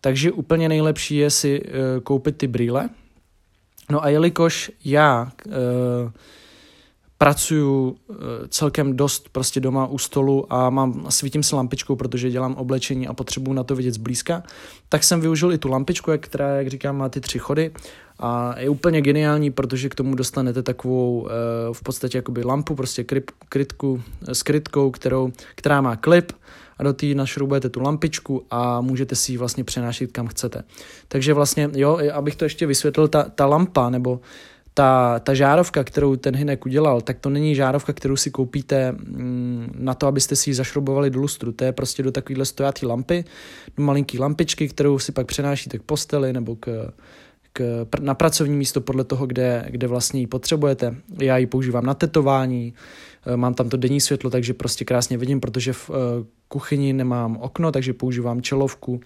Takže 0.00 0.32
úplně 0.32 0.68
nejlepší 0.68 1.16
je 1.16 1.30
si 1.30 1.62
eh, 1.64 2.00
koupit 2.00 2.36
ty 2.36 2.46
brýle. 2.46 2.88
No 3.90 4.04
a 4.04 4.08
jelikož 4.08 4.70
já 4.84 5.32
pracuju 7.18 7.96
eh, 8.10 8.14
celkem 8.48 8.96
dost 8.96 9.28
prostě 9.28 9.60
doma 9.60 9.86
u 9.86 9.98
stolu 9.98 10.52
a 10.52 10.70
mám, 10.70 11.06
svítím 11.08 11.42
si 11.42 11.54
lampičkou, 11.54 11.96
protože 11.96 12.30
dělám 12.30 12.54
oblečení 12.54 13.08
a 13.08 13.14
potřebuju 13.14 13.54
na 13.54 13.64
to 13.64 13.76
vidět 13.76 13.94
zblízka, 13.94 14.42
tak 14.88 15.04
jsem 15.04 15.20
využil 15.20 15.52
i 15.52 15.58
tu 15.58 15.68
lampičku, 15.68 16.10
která, 16.20 16.48
jak 16.48 16.68
říkám, 16.68 16.96
má 16.96 17.08
ty 17.08 17.20
tři 17.20 17.38
chody 17.38 17.70
a 18.18 18.54
je 18.58 18.68
úplně 18.68 19.00
geniální, 19.00 19.50
protože 19.50 19.88
k 19.88 19.94
tomu 19.94 20.14
dostanete 20.14 20.62
takovou 20.62 21.28
eh, 21.28 21.32
v 21.72 21.82
podstatě 21.82 22.18
jakoby 22.18 22.44
lampu, 22.44 22.74
prostě 22.74 23.04
kryp, 23.04 23.30
krytku 23.48 24.02
s 24.32 24.42
krytkou, 24.42 24.90
kterou, 24.90 25.32
která 25.54 25.80
má 25.80 25.96
klip 25.96 26.32
a 26.78 26.82
do 26.82 26.92
té 26.92 27.06
našroubujete 27.06 27.68
tu 27.68 27.80
lampičku 27.82 28.44
a 28.50 28.80
můžete 28.80 29.14
si 29.14 29.32
ji 29.32 29.38
vlastně 29.38 29.64
přenášet 29.64 30.12
kam 30.12 30.26
chcete. 30.26 30.64
Takže 31.08 31.34
vlastně, 31.34 31.70
jo, 31.74 31.98
abych 32.12 32.36
to 32.36 32.44
ještě 32.44 32.66
vysvětlil, 32.66 33.08
ta, 33.08 33.22
ta 33.22 33.46
lampa 33.46 33.90
nebo 33.90 34.20
ta, 34.78 35.18
ta 35.18 35.34
žárovka, 35.34 35.84
kterou 35.84 36.16
ten 36.16 36.36
Hinek 36.36 36.66
udělal, 36.66 37.00
tak 37.00 37.18
to 37.18 37.30
není 37.30 37.54
žárovka, 37.54 37.92
kterou 37.92 38.16
si 38.16 38.30
koupíte 38.30 38.92
mm, 38.92 39.74
na 39.78 39.94
to, 39.94 40.06
abyste 40.06 40.36
si 40.36 40.50
ji 40.50 40.54
zašrobovali 40.54 41.10
do 41.10 41.20
lustru. 41.20 41.52
To 41.52 41.64
je 41.64 41.72
prostě 41.72 42.02
do 42.02 42.12
takovéhle 42.12 42.44
stojatý 42.44 42.86
lampy, 42.86 43.24
do 43.76 43.82
malinký 43.84 44.18
lampičky, 44.18 44.68
kterou 44.68 44.98
si 44.98 45.12
pak 45.12 45.26
přenášíte 45.26 45.78
k 45.78 45.82
posteli 45.82 46.32
nebo 46.32 46.56
k, 46.56 46.92
k, 47.52 47.86
na 48.00 48.14
pracovní 48.14 48.56
místo 48.56 48.80
podle 48.80 49.04
toho, 49.04 49.26
kde, 49.26 49.66
kde 49.70 49.86
vlastně 49.86 50.20
ji 50.20 50.26
potřebujete. 50.26 50.94
Já 51.20 51.36
ji 51.36 51.46
používám 51.46 51.86
na 51.86 51.94
tetování, 51.94 52.74
eh, 53.26 53.36
mám 53.36 53.54
tam 53.54 53.68
to 53.68 53.76
denní 53.76 54.00
světlo, 54.00 54.30
takže 54.30 54.54
prostě 54.54 54.84
krásně 54.84 55.18
vidím, 55.18 55.40
protože 55.40 55.72
v 55.72 55.90
eh, 55.90 55.94
kuchyni 56.48 56.92
nemám 56.92 57.36
okno, 57.36 57.72
takže 57.72 57.92
používám 57.92 58.42
čelovku 58.42 59.00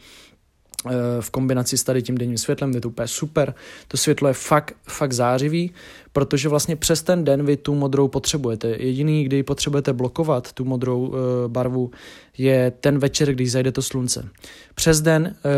v 1.20 1.30
kombinaci 1.30 1.78
s 1.78 1.84
tady 1.84 2.02
tím 2.02 2.18
denním 2.18 2.38
světlem, 2.38 2.74
je 2.74 2.80
to 2.80 2.88
úplně 2.88 3.08
super. 3.08 3.54
To 3.88 3.96
světlo 3.96 4.28
je 4.28 4.34
fakt, 4.34 4.74
fakt 4.88 5.12
zářivý, 5.12 5.70
protože 6.12 6.48
vlastně 6.48 6.76
přes 6.76 7.02
ten 7.02 7.24
den 7.24 7.46
vy 7.46 7.56
tu 7.56 7.74
modrou 7.74 8.08
potřebujete. 8.08 8.68
Jediný, 8.68 9.24
kdy 9.24 9.42
potřebujete 9.42 9.92
blokovat 9.92 10.52
tu 10.52 10.64
modrou 10.64 11.06
uh, 11.06 11.16
barvu, 11.46 11.90
je 12.38 12.72
ten 12.80 12.98
večer, 12.98 13.32
když 13.34 13.52
zajde 13.52 13.72
to 13.72 13.82
slunce. 13.82 14.28
Přes 14.74 15.00
den 15.00 15.22
uh, 15.44 15.50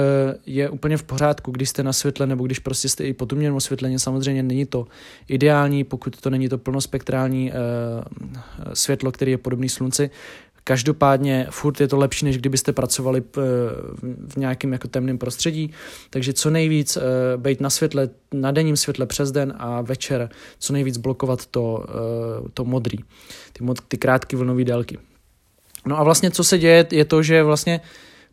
je 0.46 0.68
úplně 0.68 0.96
v 0.96 1.02
pořádku, 1.02 1.50
když 1.50 1.68
jste 1.68 1.82
na 1.82 1.92
světle, 1.92 2.26
nebo 2.26 2.46
když 2.46 2.58
prostě 2.58 2.88
jste 2.88 3.04
i 3.04 3.12
pod 3.12 3.32
umělým 3.32 3.56
osvětlením, 3.56 3.98
samozřejmě 3.98 4.42
není 4.42 4.66
to 4.66 4.86
ideální, 5.28 5.84
pokud 5.84 6.20
to 6.20 6.30
není 6.30 6.48
to 6.48 6.58
plnospektrální 6.58 7.52
uh, 7.52 7.56
světlo, 8.74 9.12
který 9.12 9.30
je 9.30 9.38
podobný 9.38 9.68
slunci, 9.68 10.10
Každopádně 10.64 11.46
furt 11.50 11.80
je 11.80 11.88
to 11.88 11.96
lepší, 11.96 12.24
než 12.24 12.38
kdybyste 12.38 12.72
pracovali 12.72 13.22
v 14.28 14.36
nějakém 14.36 14.72
jako 14.72 14.88
temném 14.88 15.18
prostředí, 15.18 15.70
takže 16.10 16.32
co 16.32 16.50
nejvíc 16.50 16.96
eh, 16.96 17.00
být 17.36 17.60
na 17.60 17.70
světle, 17.70 18.08
na 18.32 18.50
denním 18.50 18.76
světle 18.76 19.06
přes 19.06 19.32
den 19.32 19.54
a 19.58 19.80
večer 19.80 20.28
co 20.58 20.72
nejvíc 20.72 20.96
blokovat 20.96 21.46
to, 21.46 21.84
eh, 21.88 22.48
to 22.54 22.64
modrý, 22.64 22.98
ty, 23.52 23.64
mod, 23.64 23.80
ty 23.88 23.98
krátké 23.98 24.36
vlnové 24.36 24.64
délky. 24.64 24.98
No 25.86 25.98
a 25.98 26.02
vlastně 26.02 26.30
co 26.30 26.44
se 26.44 26.58
děje, 26.58 26.86
je 26.90 27.04
to, 27.04 27.22
že 27.22 27.42
vlastně 27.42 27.80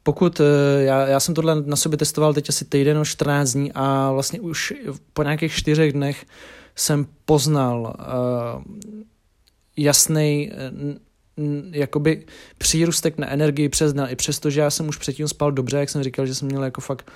pokud, 0.04 0.40
eh, 0.40 0.84
já, 0.84 1.08
já 1.08 1.20
jsem 1.20 1.36
tohle 1.36 1.62
na 1.62 1.76
sobě 1.76 1.98
testoval 1.98 2.34
teď 2.34 2.50
asi 2.50 2.66
týden 2.66 2.98
o 2.98 3.06
14 3.06 3.54
dní 3.54 3.72
a 3.76 4.12
vlastně 4.12 4.40
už 4.40 4.74
po 5.14 5.24
nějakých 5.24 5.54
čtyřech 5.54 5.94
dnech 5.94 6.26
jsem 6.76 7.08
poznal 7.26 7.96
uh, 8.00 8.64
jasný 9.78 10.52
jakoby 11.72 12.26
přírůstek 12.58 13.18
na 13.18 13.30
energii 13.30 13.70
přes 13.70 13.94
den, 13.94 14.08
i 14.10 14.16
přesto, 14.16 14.50
že 14.50 14.62
já 14.62 14.70
jsem 14.70 14.88
už 14.88 14.98
předtím 14.98 15.28
spal 15.28 15.52
dobře, 15.52 15.78
jak 15.78 15.90
jsem 15.90 16.04
říkal, 16.04 16.26
že 16.26 16.36
jsem 16.36 16.48
měl 16.48 16.64
jako 16.64 16.82
fakt 16.82 17.12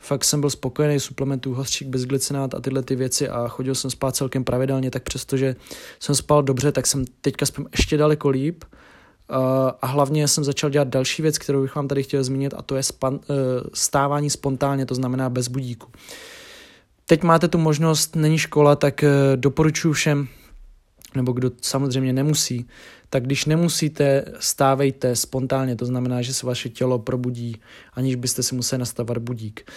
fakt 0.00 0.24
jsem 0.24 0.40
byl 0.40 0.50
spokojený, 0.50 1.00
suplementů, 1.00 1.54
hořčík, 1.54 1.88
bezglicinát 1.88 2.54
a 2.54 2.60
tyhle 2.60 2.82
ty 2.82 2.96
věci 2.96 3.28
a 3.28 3.48
chodil 3.48 3.74
jsem 3.74 3.90
spát 3.90 4.16
celkem 4.16 4.44
pravidelně, 4.44 4.90
tak 4.90 5.02
přestože 5.02 5.56
jsem 6.00 6.14
spal 6.14 6.42
dobře, 6.42 6.72
tak 6.72 6.86
jsem 6.86 7.04
teďka 7.20 7.46
spím 7.46 7.66
ještě 7.76 7.96
daleko 7.96 8.28
líp 8.28 8.64
a 9.82 9.86
hlavně 9.86 10.28
jsem 10.28 10.44
začal 10.44 10.70
dělat 10.70 10.88
další 10.88 11.22
věc, 11.22 11.38
kterou 11.38 11.62
bych 11.62 11.74
vám 11.74 11.88
tady 11.88 12.02
chtěl 12.02 12.24
zmínit 12.24 12.54
a 12.56 12.62
to 12.62 12.76
je 12.76 12.82
span, 12.82 13.14
uh, 13.14 13.20
stávání 13.74 14.30
spontánně, 14.30 14.86
to 14.86 14.94
znamená 14.94 15.30
bez 15.30 15.48
budíku. 15.48 15.88
Teď 17.06 17.22
máte 17.22 17.48
tu 17.48 17.58
možnost, 17.58 18.16
není 18.16 18.38
škola, 18.38 18.76
tak 18.76 19.04
uh, 19.04 19.36
doporučuji 19.36 19.92
všem, 19.92 20.28
nebo 21.14 21.32
kdo 21.32 21.50
samozřejmě 21.60 22.12
nemusí, 22.12 22.66
tak 23.10 23.22
když 23.22 23.44
nemusíte, 23.44 24.24
stávejte 24.40 25.16
spontánně, 25.16 25.76
to 25.76 25.86
znamená, 25.86 26.22
že 26.22 26.34
se 26.34 26.46
vaše 26.46 26.68
tělo 26.68 26.98
probudí, 26.98 27.56
aniž 27.94 28.14
byste 28.14 28.42
si 28.42 28.54
museli 28.54 28.78
nastavovat 28.78 29.18
budík. 29.18 29.70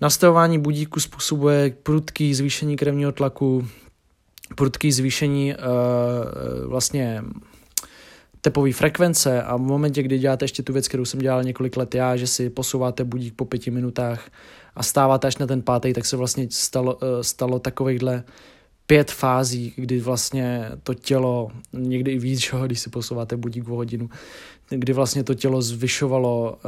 Nastavování 0.00 0.58
budíku 0.58 1.00
způsobuje 1.00 1.74
prudký 1.82 2.34
zvýšení 2.34 2.76
krevního 2.76 3.12
tlaku, 3.12 3.68
prudký 4.54 4.92
zvýšení 4.92 5.54
uh, 5.54 5.60
vlastně 6.70 7.22
tepové 8.40 8.72
frekvence 8.72 9.42
a 9.42 9.56
v 9.56 9.60
momentě, 9.60 10.02
kdy 10.02 10.18
děláte 10.18 10.44
ještě 10.44 10.62
tu 10.62 10.72
věc, 10.72 10.88
kterou 10.88 11.04
jsem 11.04 11.20
dělal 11.20 11.44
několik 11.44 11.76
let 11.76 11.94
já, 11.94 12.16
že 12.16 12.26
si 12.26 12.50
posouváte 12.50 13.04
budík 13.04 13.34
po 13.34 13.44
pěti 13.44 13.70
minutách 13.70 14.30
a 14.76 14.82
stáváte 14.82 15.26
až 15.26 15.36
na 15.36 15.46
ten 15.46 15.62
pátý, 15.62 15.92
tak 15.92 16.06
se 16.06 16.16
vlastně 16.16 16.46
stalo, 16.50 16.94
uh, 16.94 17.00
stalo 17.20 17.58
takovýchhle 17.58 18.24
pět 18.92 19.10
fází, 19.10 19.72
kdy 19.76 20.00
vlastně 20.00 20.70
to 20.82 20.94
tělo, 20.94 21.50
někdy 21.72 22.12
i 22.12 22.18
víc, 22.18 22.40
že, 22.40 22.50
když 22.66 22.80
si 22.80 22.90
posouváte 22.90 23.36
budík 23.36 23.68
o 23.68 23.74
hodinu, 23.76 24.10
kdy 24.68 24.92
vlastně 24.92 25.24
to 25.24 25.34
tělo 25.34 25.62
zvyšovalo 25.62 26.52
uh, 26.52 26.60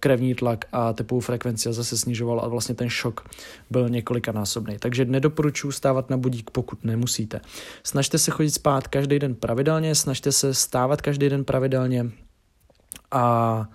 krevní 0.00 0.34
tlak 0.34 0.64
a 0.72 0.92
tepovou 0.92 1.20
frekvenci 1.20 1.68
a 1.68 1.72
zase 1.72 1.98
snižovalo 1.98 2.44
a 2.44 2.48
vlastně 2.48 2.74
ten 2.74 2.88
šok 2.88 3.28
byl 3.70 3.88
několikanásobný. 3.88 4.76
Takže 4.78 5.04
nedoporučuji 5.04 5.72
stávat 5.72 6.10
na 6.10 6.16
budík, 6.16 6.50
pokud 6.50 6.84
nemusíte. 6.84 7.40
Snažte 7.82 8.18
se 8.18 8.30
chodit 8.30 8.50
spát 8.50 8.88
každý 8.88 9.18
den 9.18 9.34
pravidelně, 9.34 9.94
snažte 9.94 10.32
se 10.32 10.54
stávat 10.54 11.02
každý 11.02 11.28
den 11.28 11.44
pravidelně 11.44 12.10
a 13.10 13.68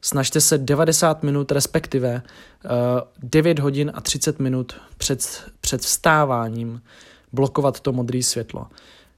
snažte 0.00 0.40
se 0.40 0.58
90 0.58 1.22
minut, 1.22 1.52
respektive 1.52 2.22
uh, 2.64 2.70
eh, 2.70 3.02
9 3.22 3.58
hodin 3.58 3.92
a 3.94 4.00
30 4.00 4.38
minut 4.38 4.76
před, 4.98 5.42
před 5.60 5.80
vstáváním 5.80 6.80
blokovat 7.36 7.80
to 7.80 7.92
modré 7.92 8.22
světlo. 8.22 8.66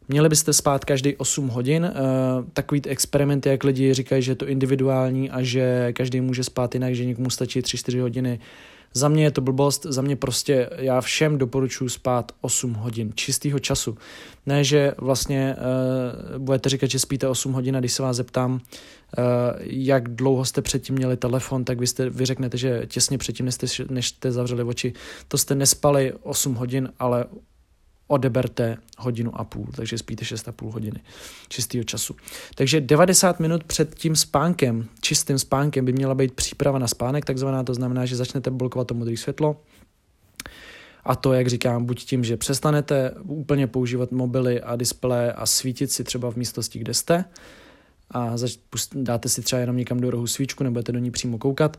Měli 0.09 0.29
byste 0.29 0.53
spát 0.53 0.85
každý 0.85 1.17
8 1.17 1.49
hodin. 1.49 1.85
Uh, 1.85 2.45
takový 2.53 2.83
experiment, 2.87 3.47
jak 3.47 3.65
lidi 3.65 3.95
říkají, 3.95 4.23
že 4.23 4.33
je 4.33 4.37
to 4.37 4.49
individuální 4.49 5.31
a 5.31 5.43
že 5.43 5.93
každý 5.93 6.21
může 6.21 6.45
spát 6.45 6.75
jinak, 6.75 6.95
že 6.95 7.05
někomu 7.05 7.31
stačí 7.31 7.61
3-4 7.61 8.01
hodiny. 8.01 8.41
Za 8.95 9.09
mě 9.09 9.25
je 9.25 9.31
to 9.31 9.41
blbost, 9.41 9.87
za 9.89 10.03
mě 10.03 10.17
prostě 10.17 10.71
já 10.77 11.01
všem 11.01 11.39
doporučuji 11.39 11.89
spát 11.89 12.33
8 12.41 12.75
hodin 12.75 13.13
čistého 13.15 13.59
času. 13.59 13.99
Ne, 14.47 14.65
že 14.65 14.95
vlastně 14.99 15.57
uh, 15.57 16.39
budete 16.39 16.69
říkat, 16.69 16.91
že 16.91 16.99
spíte 16.99 17.29
8 17.29 17.53
hodin 17.53 17.77
a 17.77 17.81
když 17.81 17.93
se 17.93 18.03
vás 18.03 18.17
zeptám, 18.17 18.53
uh, 18.53 18.61
jak 19.63 20.09
dlouho 20.09 20.45
jste 20.45 20.63
předtím 20.63 20.95
měli 20.95 21.17
telefon, 21.17 21.65
tak 21.65 21.81
vy, 21.81 21.87
jste, 21.87 22.11
vy 22.11 22.27
řeknete, 22.27 22.59
že 22.59 22.83
těsně 22.87 23.19
předtím, 23.19 23.47
než 23.47 23.55
jste, 23.55 23.67
než 23.91 24.09
jste 24.09 24.33
zavřeli 24.33 24.63
oči, 24.63 24.93
to 25.29 25.39
jste 25.39 25.55
nespali 25.55 26.13
8 26.23 26.55
hodin, 26.55 26.89
ale 26.99 27.25
odeberte 28.09 28.77
hodinu 28.99 29.41
a 29.41 29.45
půl, 29.45 29.67
takže 29.77 29.99
spíte 29.99 30.25
6,5 30.25 30.73
hodiny 30.73 31.01
čistého 31.49 31.85
času. 31.85 32.17
Takže 32.55 32.81
90 32.81 33.41
minut 33.41 33.65
před 33.65 33.95
tím 33.95 34.17
spánkem, 34.17 34.89
čistým 35.01 35.39
spánkem 35.39 35.85
by 35.85 35.93
měla 35.93 36.15
být 36.15 36.33
příprava 36.33 36.79
na 36.79 36.89
spánek, 36.89 37.25
takzvaná, 37.25 37.65
to 37.65 37.75
znamená, 37.75 38.07
že 38.07 38.17
začnete 38.17 38.51
blokovat 38.51 38.87
to 38.87 38.95
modré 38.95 39.17
světlo, 39.17 39.57
a 41.05 41.17
to, 41.17 41.33
jak 41.33 41.47
říkám, 41.47 41.85
buď 41.85 42.05
tím, 42.05 42.25
že 42.25 42.37
přestanete 42.37 43.15
úplně 43.23 43.67
používat 43.67 44.13
mobily 44.13 44.61
a 44.61 44.77
displeje 44.77 45.33
a 45.33 45.47
svítit 45.47 45.93
si 45.93 46.05
třeba 46.05 46.31
v 46.31 46.37
místnosti, 46.37 46.79
kde 46.79 46.95
jste, 46.95 47.25
a 48.11 48.35
dáte 48.95 49.29
si 49.29 49.43
třeba 49.43 49.61
jenom 49.61 49.77
někam 49.77 50.01
do 50.01 50.11
rohu 50.11 50.27
svíčku, 50.27 50.65
nebudete 50.65 50.93
do 50.93 50.99
ní 50.99 51.11
přímo 51.11 51.39
koukat, 51.39 51.77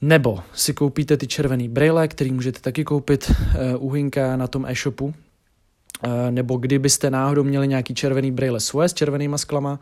nebo 0.00 0.38
si 0.52 0.74
koupíte 0.74 1.16
ty 1.16 1.26
červený 1.26 1.68
brýle, 1.68 2.08
který 2.08 2.32
můžete 2.32 2.60
taky 2.60 2.84
koupit 2.84 3.30
uh, 3.30 3.86
u 3.86 3.90
Hinka 3.90 4.36
na 4.36 4.46
tom 4.46 4.66
e-shopu. 4.66 5.04
Uh, 5.04 6.30
nebo 6.30 6.56
kdybyste 6.56 7.10
náhodou 7.10 7.44
měli 7.44 7.68
nějaký 7.68 7.94
červený 7.94 8.32
brýle 8.32 8.60
svoje 8.60 8.88
s 8.88 8.94
červenýma 8.94 9.38
sklama, 9.38 9.80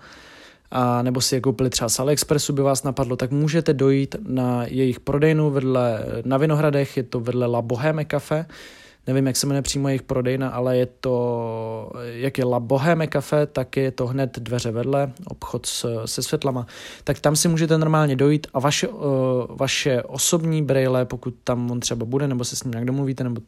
a 0.71 1.03
nebo 1.03 1.21
si 1.21 1.35
je 1.35 1.41
koupili 1.41 1.71
třeba 1.71 1.89
z 1.89 1.99
AliExpressu, 1.99 2.53
by 2.53 2.63
vás 2.63 2.83
napadlo, 2.83 3.17
tak 3.17 3.31
můžete 3.31 3.75
dojít 3.75 4.17
na 4.29 4.65
jejich 4.67 5.01
prodejnu 5.01 5.51
vedle, 5.51 6.05
na 6.25 6.37
Vinohradech, 6.37 6.97
je 6.97 7.03
to 7.03 7.21
vedle 7.21 7.47
La 7.47 7.63
Boheme 7.63 8.05
Cafe, 8.05 8.47
nevím, 9.07 9.27
jak 9.27 9.37
se 9.37 9.47
jmenuje 9.47 9.63
přímo 9.63 9.89
jejich 9.89 10.03
prodejna, 10.03 10.49
ale 10.49 10.77
je 10.77 10.87
to, 10.87 11.93
jak 12.03 12.39
je 12.39 12.45
La 12.45 12.61
Boheme 12.61 13.09
Cafe, 13.09 13.47
tak 13.47 13.77
je 13.77 13.91
to 13.91 14.07
hned 14.07 14.39
dveře 14.39 14.71
vedle, 14.71 15.13
obchod 15.27 15.67
s, 15.67 16.03
se 16.05 16.23
světlama, 16.23 16.67
tak 17.05 17.21
tam 17.21 17.37
si 17.37 17.49
můžete 17.49 17.79
normálně 17.79 18.17
dojít 18.17 18.47
a 18.55 18.61
vaše, 18.61 18.89
uh, 18.89 19.03
vaše 19.49 20.03
osobní 20.03 20.63
brejle, 20.63 21.05
pokud 21.05 21.35
tam 21.45 21.71
on 21.71 21.81
třeba 21.81 22.07
bude, 22.07 22.29
nebo 22.29 22.45
se 22.45 22.57
s 22.57 22.65
ním 22.65 22.71
nějak 22.71 22.87
domluvíte, 22.87 23.25
nebo 23.25 23.41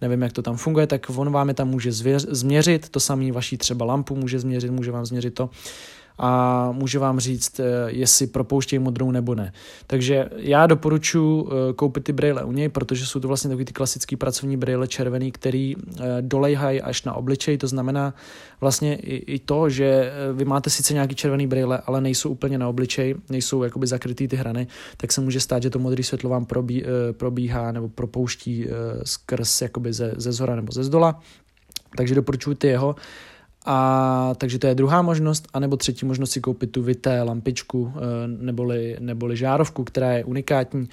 nevím, 0.00 0.22
jak 0.22 0.32
to 0.32 0.42
tam 0.42 0.56
funguje, 0.56 0.86
tak 0.86 1.10
on 1.16 1.32
vám 1.32 1.48
je 1.48 1.54
tam 1.54 1.68
může 1.68 1.92
zvěř, 1.92 2.26
změřit, 2.30 2.88
to 2.88 3.00
samý 3.00 3.32
vaší 3.32 3.56
třeba 3.58 3.86
lampu 3.86 4.16
může 4.16 4.38
změřit, 4.38 4.70
může 4.70 4.90
vám 4.90 5.06
změřit 5.06 5.34
to 5.34 5.50
a 6.18 6.72
může 6.72 6.98
vám 6.98 7.20
říct, 7.20 7.60
eh, 7.60 7.64
jestli 7.86 8.26
propouštějí 8.26 8.80
modrou 8.80 9.10
nebo 9.10 9.34
ne. 9.34 9.52
Takže 9.86 10.30
já 10.36 10.66
doporučuji 10.66 11.48
eh, 11.48 11.72
koupit 11.72 12.04
ty 12.04 12.12
brýle 12.12 12.44
u 12.44 12.52
něj, 12.52 12.68
protože 12.68 13.06
jsou 13.06 13.20
to 13.20 13.28
vlastně 13.28 13.48
takový 13.48 13.64
ty 13.64 13.72
klasický 13.72 14.16
pracovní 14.16 14.56
brýle 14.56 14.88
červený, 14.88 15.32
který 15.32 15.76
eh, 15.76 16.02
dolejhají 16.20 16.82
až 16.82 17.02
na 17.04 17.14
obličej, 17.14 17.58
to 17.58 17.68
znamená 17.68 18.14
vlastně 18.60 18.96
i, 18.96 19.38
to, 19.38 19.68
že 19.68 20.12
vy 20.32 20.44
máte 20.44 20.70
sice 20.70 20.94
nějaký 20.94 21.14
červený 21.14 21.46
brýle, 21.46 21.82
ale 21.86 22.00
nejsou 22.00 22.30
úplně 22.30 22.58
na 22.58 22.68
obličej, 22.68 23.14
nejsou 23.28 23.62
jakoby 23.62 23.86
zakrytý 23.86 24.28
ty 24.28 24.36
hrany, 24.36 24.66
tak 24.96 25.12
se 25.12 25.20
může 25.20 25.40
stát, 25.40 25.62
že 25.62 25.70
to 25.70 25.78
modré 25.78 26.02
světlo 26.02 26.30
vám 26.30 26.44
probí, 26.44 26.84
probíhá 27.12 27.72
nebo 27.72 27.88
propouští 27.88 28.66
skrz 29.04 29.62
jakoby 29.62 29.92
ze, 29.92 30.12
ze 30.16 30.32
zhora 30.32 30.56
nebo 30.56 30.72
ze 30.72 30.84
zdola. 30.84 31.20
Takže 31.96 32.14
doporučuji 32.14 32.54
ty 32.54 32.66
jeho. 32.66 32.96
A 33.70 34.34
takže 34.36 34.58
to 34.58 34.66
je 34.66 34.74
druhá 34.74 35.02
možnost, 35.02 35.48
anebo 35.52 35.76
třetí 35.76 36.06
možnost 36.06 36.30
si 36.30 36.40
koupit 36.40 36.66
tu 36.72 36.82
vité 36.82 37.22
lampičku 37.22 37.92
eh, 37.96 38.00
neboli, 38.28 38.96
neboli 39.00 39.36
žárovku, 39.36 39.84
která 39.84 40.12
je 40.12 40.24
unikátní, 40.24 40.88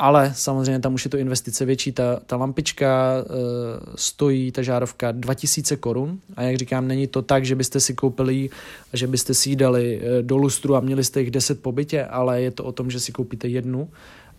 ale 0.00 0.32
samozřejmě 0.34 0.80
tam 0.80 0.94
už 0.94 1.04
je 1.04 1.10
to 1.10 1.18
investice 1.18 1.64
větší. 1.64 1.92
Ta, 1.92 2.20
ta 2.26 2.36
lampička 2.36 3.14
e, 3.18 3.24
stojí, 3.96 4.52
ta 4.52 4.62
žárovka 4.62 5.12
2000 5.12 5.76
korun. 5.76 6.20
A 6.36 6.42
jak 6.42 6.56
říkám, 6.56 6.88
není 6.88 7.06
to 7.06 7.22
tak, 7.22 7.44
že 7.44 7.54
byste 7.54 7.80
si 7.80 7.94
koupili 7.94 8.50
a 8.92 8.96
že 8.96 9.06
byste 9.06 9.34
si 9.34 9.50
ji 9.50 9.56
dali 9.56 10.00
e, 10.02 10.22
do 10.22 10.36
lustru 10.36 10.76
a 10.76 10.80
měli 10.80 11.04
jste 11.04 11.20
jich 11.20 11.30
10 11.30 11.62
po 11.62 11.72
bytě, 11.72 12.04
ale 12.04 12.42
je 12.42 12.50
to 12.50 12.64
o 12.64 12.72
tom, 12.72 12.90
že 12.90 13.00
si 13.00 13.12
koupíte 13.12 13.48
jednu 13.48 13.88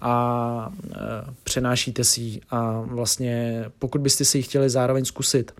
a 0.02 0.74
e, 0.92 0.98
přenášíte 1.44 2.04
si 2.04 2.22
ji. 2.22 2.42
A 2.50 2.82
vlastně 2.82 3.66
pokud 3.80 4.02
byste 4.02 4.26
si 4.26 4.38
ji 4.38 4.44
chtěli 4.44 4.70
zároveň 4.70 5.06
zkusit, 5.06 5.52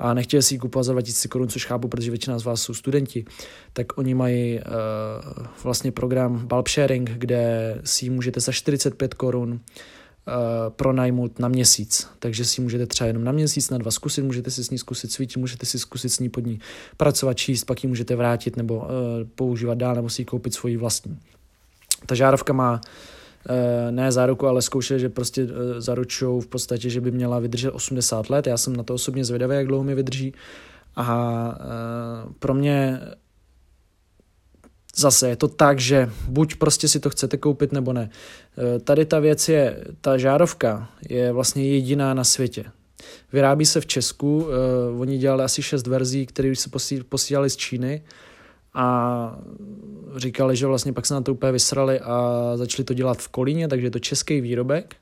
a 0.00 0.14
nechtěli 0.14 0.42
si 0.42 0.54
ji 0.54 0.58
kupovat 0.58 0.84
za 0.84 0.92
2000 0.92 1.28
korun, 1.28 1.48
což 1.48 1.66
chápu, 1.66 1.88
protože 1.88 2.10
většina 2.10 2.38
z 2.38 2.44
vás 2.44 2.62
jsou 2.62 2.74
studenti, 2.74 3.24
tak 3.72 3.98
oni 3.98 4.14
mají 4.14 4.58
uh, 4.58 5.46
vlastně 5.62 5.92
program 5.92 6.46
Bulb 6.46 6.68
Sharing, 6.68 7.10
kde 7.10 7.74
si 7.84 8.04
ji 8.04 8.10
můžete 8.10 8.40
za 8.40 8.52
45 8.52 9.14
korun 9.14 9.50
uh, 9.50 9.58
pronajmout 10.68 11.38
na 11.38 11.48
měsíc. 11.48 12.08
Takže 12.18 12.44
si 12.44 12.60
můžete 12.60 12.86
třeba 12.86 13.08
jenom 13.08 13.24
na 13.24 13.32
měsíc, 13.32 13.70
na 13.70 13.78
dva 13.78 13.90
zkusit, 13.90 14.22
můžete 14.22 14.50
si 14.50 14.64
s 14.64 14.70
ní 14.70 14.78
zkusit 14.78 15.12
cvičit, 15.12 15.36
můžete 15.36 15.66
si 15.66 15.78
zkusit 15.78 16.08
s 16.08 16.18
ní 16.18 16.28
pod 16.28 16.46
ní 16.46 16.60
pracovat, 16.96 17.34
číst, 17.34 17.64
pak 17.64 17.84
ji 17.84 17.88
můžete 17.88 18.16
vrátit 18.16 18.56
nebo 18.56 18.76
uh, 18.76 18.84
používat 19.34 19.78
dál, 19.78 19.94
nebo 19.94 20.08
si 20.08 20.22
ji 20.22 20.26
koupit 20.26 20.54
svoji 20.54 20.76
vlastní. 20.76 21.18
Ta 22.06 22.14
žárovka 22.14 22.52
má 22.52 22.80
Eh, 22.80 23.19
ne 23.90 24.12
záruku, 24.12 24.46
ale 24.46 24.62
zkoušeli, 24.62 25.00
že 25.00 25.08
prostě 25.08 25.42
eh, 25.42 25.80
zaručují 25.80 26.40
v 26.40 26.46
podstatě, 26.46 26.90
že 26.90 27.00
by 27.00 27.10
měla 27.10 27.38
vydržet 27.38 27.70
80 27.70 28.30
let. 28.30 28.46
Já 28.46 28.56
jsem 28.56 28.76
na 28.76 28.82
to 28.82 28.94
osobně 28.94 29.24
zvědavý, 29.24 29.54
jak 29.54 29.66
dlouho 29.66 29.84
mi 29.84 29.94
vydrží. 29.94 30.34
A 30.96 31.58
eh, 31.60 32.32
pro 32.38 32.54
mě 32.54 33.00
zase 34.96 35.28
je 35.28 35.36
to 35.36 35.48
tak, 35.48 35.80
že 35.80 36.10
buď 36.28 36.54
prostě 36.54 36.88
si 36.88 37.00
to 37.00 37.10
chcete 37.10 37.36
koupit, 37.36 37.72
nebo 37.72 37.92
ne. 37.92 38.10
Tady 38.84 39.04
ta 39.04 39.18
věc 39.18 39.48
je, 39.48 39.84
ta 40.00 40.18
žárovka 40.18 40.88
je 41.08 41.32
vlastně 41.32 41.68
jediná 41.68 42.14
na 42.14 42.24
světě. 42.24 42.64
Vyrábí 43.32 43.66
se 43.66 43.80
v 43.80 43.86
Česku, 43.86 44.46
oni 44.98 45.18
dělali 45.18 45.44
asi 45.44 45.62
šest 45.62 45.86
verzí, 45.86 46.26
které 46.26 46.56
se 46.56 46.70
posílali 47.08 47.50
z 47.50 47.56
Číny 47.56 48.02
a 48.74 49.38
říkali, 50.16 50.56
že 50.56 50.66
vlastně 50.66 50.92
pak 50.92 51.06
se 51.06 51.14
na 51.14 51.20
to 51.20 51.32
úplně 51.32 51.52
vysrali 51.52 52.00
a 52.00 52.52
začali 52.54 52.84
to 52.84 52.94
dělat 52.94 53.18
v 53.18 53.28
Kolíně, 53.28 53.68
takže 53.68 53.86
je 53.86 53.90
to 53.90 53.98
český 53.98 54.40
výrobek. 54.40 54.96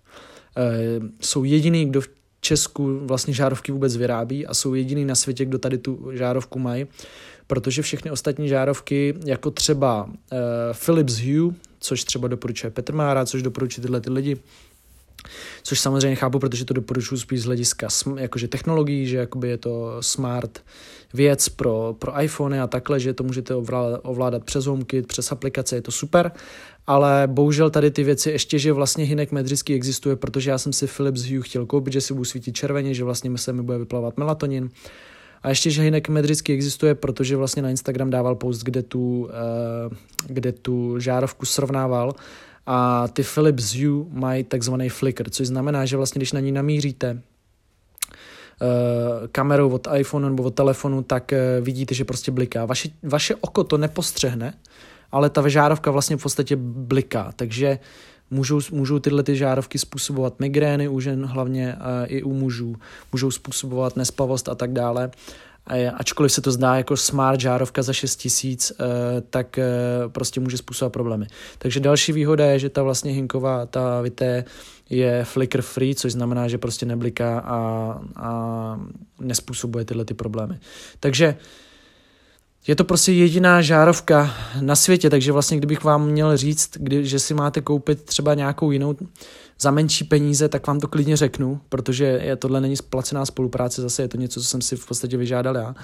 E, 0.56 0.74
jsou 1.20 1.44
jediný, 1.44 1.84
kdo 1.86 2.00
v 2.00 2.08
Česku 2.40 2.98
vlastně 3.06 3.34
žárovky 3.34 3.72
vůbec 3.72 3.96
vyrábí 3.96 4.46
a 4.46 4.54
jsou 4.54 4.74
jediný 4.74 5.04
na 5.04 5.14
světě, 5.14 5.44
kdo 5.44 5.58
tady 5.58 5.78
tu 5.78 6.10
žárovku 6.12 6.58
mají, 6.58 6.86
protože 7.46 7.82
všechny 7.82 8.10
ostatní 8.10 8.48
žárovky, 8.48 9.14
jako 9.24 9.50
třeba 9.50 10.10
e, 10.32 10.36
Philips 10.84 11.18
Hue, 11.18 11.54
což 11.80 12.04
třeba 12.04 12.28
doporučuje 12.28 12.70
Petr 12.70 12.94
Mára, 12.94 13.26
což 13.26 13.42
doporučuje 13.42 13.82
tyhle 13.82 14.00
ty 14.00 14.10
lidi, 14.10 14.36
Což 15.62 15.80
samozřejmě 15.80 16.16
chápu, 16.16 16.38
protože 16.38 16.64
to 16.64 16.74
doporučuji 16.74 17.16
spíš 17.16 17.40
z 17.42 17.44
hlediska 17.44 17.88
jakože 18.16 18.48
technologií, 18.48 19.06
že 19.06 19.16
jakoby 19.16 19.48
je 19.48 19.56
to 19.56 19.96
smart 20.00 20.64
věc 21.14 21.48
pro, 21.48 21.96
pro 21.98 22.22
iPhony 22.22 22.60
a 22.60 22.66
takhle, 22.66 23.00
že 23.00 23.14
to 23.14 23.24
můžete 23.24 23.54
ovládat, 23.54 24.00
ovládat 24.04 24.44
přes 24.44 24.66
HomeKit, 24.66 25.06
přes 25.06 25.32
aplikace, 25.32 25.76
je 25.76 25.82
to 25.82 25.92
super, 25.92 26.32
ale 26.86 27.22
bohužel 27.26 27.70
tady 27.70 27.90
ty 27.90 28.04
věci 28.04 28.30
ještě, 28.30 28.58
že 28.58 28.72
vlastně 28.72 29.04
Hinek 29.04 29.32
medřický 29.32 29.74
existuje, 29.74 30.16
protože 30.16 30.50
já 30.50 30.58
jsem 30.58 30.72
si 30.72 30.86
Philips 30.86 31.22
Hue 31.22 31.42
chtěl 31.42 31.66
koupit, 31.66 31.92
že 31.92 32.00
si 32.00 32.14
budu 32.14 32.24
svítit 32.24 32.52
červeně, 32.52 32.94
že 32.94 33.04
vlastně 33.04 33.38
se 33.38 33.52
mi 33.52 33.62
bude 33.62 33.78
vyplavat 33.78 34.16
melatonin, 34.16 34.70
a 35.42 35.48
ještě, 35.48 35.70
že 35.70 35.82
Hinek 35.82 36.08
medřický 36.08 36.52
existuje, 36.52 36.94
protože 36.94 37.36
vlastně 37.36 37.62
na 37.62 37.70
Instagram 37.70 38.10
dával 38.10 38.34
post, 38.34 38.62
kde 38.62 38.82
tu, 38.82 39.28
eh, 39.30 39.96
kde 40.26 40.52
tu 40.52 41.00
žárovku 41.00 41.46
srovnával 41.46 42.14
a 42.70 43.08
ty 43.08 43.22
Philips 43.22 43.74
Hue 43.74 44.04
mají 44.10 44.44
takzvaný 44.44 44.88
flicker, 44.88 45.30
což 45.30 45.46
znamená, 45.46 45.86
že 45.86 45.96
vlastně 45.96 46.18
když 46.18 46.32
na 46.32 46.40
ní 46.40 46.52
namíříte 46.52 47.12
uh, 47.12 47.18
kamerou 49.32 49.70
od 49.70 49.88
iPhone 49.96 50.30
nebo 50.30 50.42
od 50.42 50.54
telefonu, 50.54 51.02
tak 51.02 51.32
uh, 51.32 51.64
vidíte, 51.64 51.94
že 51.94 52.04
prostě 52.04 52.30
bliká. 52.30 52.64
Vaše, 52.64 52.88
vaše 53.02 53.34
oko 53.34 53.64
to 53.64 53.78
nepostřehne, 53.78 54.54
ale 55.12 55.30
ta 55.30 55.48
žárovka 55.48 55.90
vlastně 55.90 56.16
v 56.16 56.22
podstatě 56.22 56.56
bliká, 56.60 57.32
takže 57.36 57.78
můžou, 58.30 58.60
můžou 58.70 58.98
tyhle 58.98 59.22
ty 59.22 59.36
žárovky 59.36 59.78
způsobovat 59.78 60.40
migrény 60.40 60.88
u 60.88 61.00
žen, 61.00 61.24
hlavně 61.24 61.76
uh, 61.76 61.82
i 62.06 62.22
u 62.22 62.32
mužů, 62.32 62.76
můžou 63.12 63.30
způsobovat 63.30 63.96
nespavost 63.96 64.48
a 64.48 64.54
tak 64.54 64.72
dále 64.72 65.10
ačkoliv 65.94 66.32
se 66.32 66.40
to 66.40 66.52
zdá 66.52 66.76
jako 66.76 66.96
smart 66.96 67.40
žárovka 67.40 67.82
za 67.82 67.92
6 67.92 68.16
tisíc, 68.16 68.72
eh, 68.72 68.84
tak 69.20 69.58
eh, 69.58 69.64
prostě 70.08 70.40
může 70.40 70.56
způsobovat 70.56 70.92
problémy. 70.92 71.26
Takže 71.58 71.80
další 71.80 72.12
výhoda 72.12 72.46
je, 72.46 72.58
že 72.58 72.68
ta 72.68 72.82
vlastně 72.82 73.12
hinková, 73.12 73.66
ta 73.66 74.00
vité 74.00 74.44
je 74.90 75.24
flicker 75.24 75.62
free, 75.62 75.94
což 75.94 76.12
znamená, 76.12 76.48
že 76.48 76.58
prostě 76.58 76.86
nebliká 76.86 77.38
a, 77.38 77.58
a 78.16 78.80
nespůsobuje 79.20 79.84
tyhle 79.84 80.04
ty 80.04 80.14
problémy. 80.14 80.58
Takže 81.00 81.36
je 82.68 82.74
to 82.74 82.84
prostě 82.84 83.12
jediná 83.12 83.62
žárovka 83.62 84.34
na 84.60 84.76
světě, 84.76 85.10
takže 85.10 85.32
vlastně 85.32 85.56
kdybych 85.56 85.84
vám 85.84 86.06
měl 86.06 86.36
říct, 86.36 86.70
kdy, 86.76 87.06
že 87.06 87.18
si 87.18 87.34
máte 87.34 87.60
koupit 87.60 88.02
třeba 88.02 88.34
nějakou 88.34 88.70
jinou 88.70 88.96
za 89.60 89.70
menší 89.70 90.04
peníze, 90.04 90.48
tak 90.48 90.66
vám 90.66 90.80
to 90.80 90.88
klidně 90.88 91.16
řeknu, 91.16 91.60
protože 91.68 92.04
je, 92.04 92.36
tohle 92.36 92.60
není 92.60 92.76
splacená 92.76 93.26
spolupráce, 93.26 93.82
zase 93.82 94.02
je 94.02 94.08
to 94.08 94.16
něco, 94.16 94.40
co 94.40 94.46
jsem 94.46 94.60
si 94.60 94.76
v 94.76 94.86
podstatě 94.86 95.16
vyžádal 95.16 95.56
já. 95.56 95.74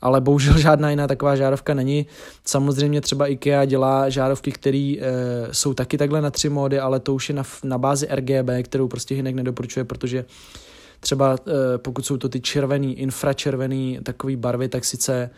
Ale 0.00 0.20
bohužel 0.20 0.58
žádná 0.58 0.90
jiná 0.90 1.06
taková 1.06 1.36
žárovka 1.36 1.74
není. 1.74 2.06
Samozřejmě 2.44 3.00
třeba 3.00 3.26
IKEA 3.26 3.64
dělá 3.64 4.08
žárovky, 4.08 4.52
které 4.52 4.94
e, 5.00 5.04
jsou 5.52 5.74
taky 5.74 5.98
takhle 5.98 6.20
na 6.20 6.30
tři 6.30 6.48
módy, 6.48 6.78
ale 6.78 7.00
to 7.00 7.14
už 7.14 7.28
je 7.28 7.34
na, 7.34 7.42
na 7.64 7.78
bázi 7.78 8.08
RGB, 8.10 8.50
kterou 8.62 8.88
prostě 8.88 9.14
Hinek 9.14 9.34
nedoporučuje, 9.34 9.84
protože 9.84 10.24
třeba 11.00 11.34
e, 11.34 11.78
pokud 11.78 12.06
jsou 12.06 12.16
to 12.16 12.28
ty 12.28 12.40
červený, 12.40 12.98
infračervený 12.98 13.98
takový 14.02 14.36
barvy, 14.36 14.68
tak 14.68 14.84
sice 14.84 15.30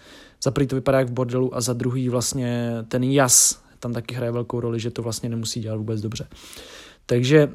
za 0.42 0.50
prvý 0.50 0.66
to 0.66 0.76
vypadá 0.76 0.98
jak 0.98 1.08
v 1.08 1.12
bordelu 1.12 1.56
a 1.56 1.60
za 1.60 1.72
druhý 1.72 2.08
vlastně 2.08 2.72
ten 2.88 3.04
jas 3.04 3.62
tam 3.78 3.92
taky 3.92 4.14
hraje 4.14 4.32
velkou 4.32 4.60
roli, 4.60 4.80
že 4.80 4.90
to 4.90 5.02
vlastně 5.02 5.28
nemusí 5.28 5.60
dělat 5.60 5.76
vůbec 5.76 6.00
dobře. 6.00 6.28
Takže 7.06 7.48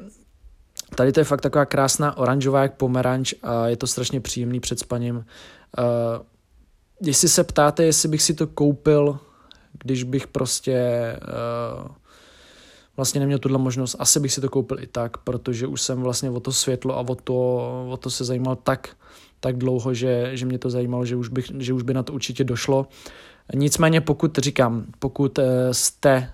Tady 0.94 1.12
to 1.12 1.20
je 1.20 1.24
fakt 1.24 1.40
taková 1.40 1.66
krásná 1.66 2.16
oranžová 2.16 2.62
jak 2.62 2.76
pomeranč 2.76 3.34
a 3.42 3.68
je 3.68 3.76
to 3.76 3.86
strašně 3.86 4.20
příjemný 4.20 4.60
před 4.60 4.78
spaním. 4.78 5.16
Uh, 5.16 5.24
jestli 7.00 7.28
se 7.28 7.44
ptáte, 7.44 7.84
jestli 7.84 8.08
bych 8.08 8.22
si 8.22 8.34
to 8.34 8.46
koupil, 8.46 9.18
když 9.84 10.02
bych 10.02 10.26
prostě 10.26 10.80
uh, 11.22 11.88
vlastně 12.96 13.20
neměl 13.20 13.38
tuhle 13.38 13.58
možnost, 13.58 13.96
asi 13.98 14.20
bych 14.20 14.32
si 14.32 14.40
to 14.40 14.48
koupil 14.48 14.80
i 14.80 14.86
tak, 14.86 15.16
protože 15.16 15.66
už 15.66 15.82
jsem 15.82 16.02
vlastně 16.02 16.30
o 16.30 16.40
to 16.40 16.52
světlo 16.52 16.98
a 16.98 17.00
o 17.00 17.14
to, 17.14 17.34
o 17.90 17.96
to 17.96 18.10
se 18.10 18.24
zajímal 18.24 18.56
tak, 18.56 18.96
tak 19.40 19.56
dlouho, 19.56 19.94
že, 19.94 20.30
že 20.34 20.46
mě 20.46 20.58
to 20.58 20.70
zajímalo, 20.70 21.04
že 21.04 21.16
už, 21.16 21.28
bych, 21.28 21.46
že 21.58 21.72
už 21.72 21.82
by 21.82 21.94
na 21.94 22.02
to 22.02 22.12
určitě 22.12 22.44
došlo. 22.44 22.86
Nicméně 23.54 24.00
pokud 24.00 24.38
říkám, 24.38 24.84
pokud 24.98 25.38
jste 25.72 26.32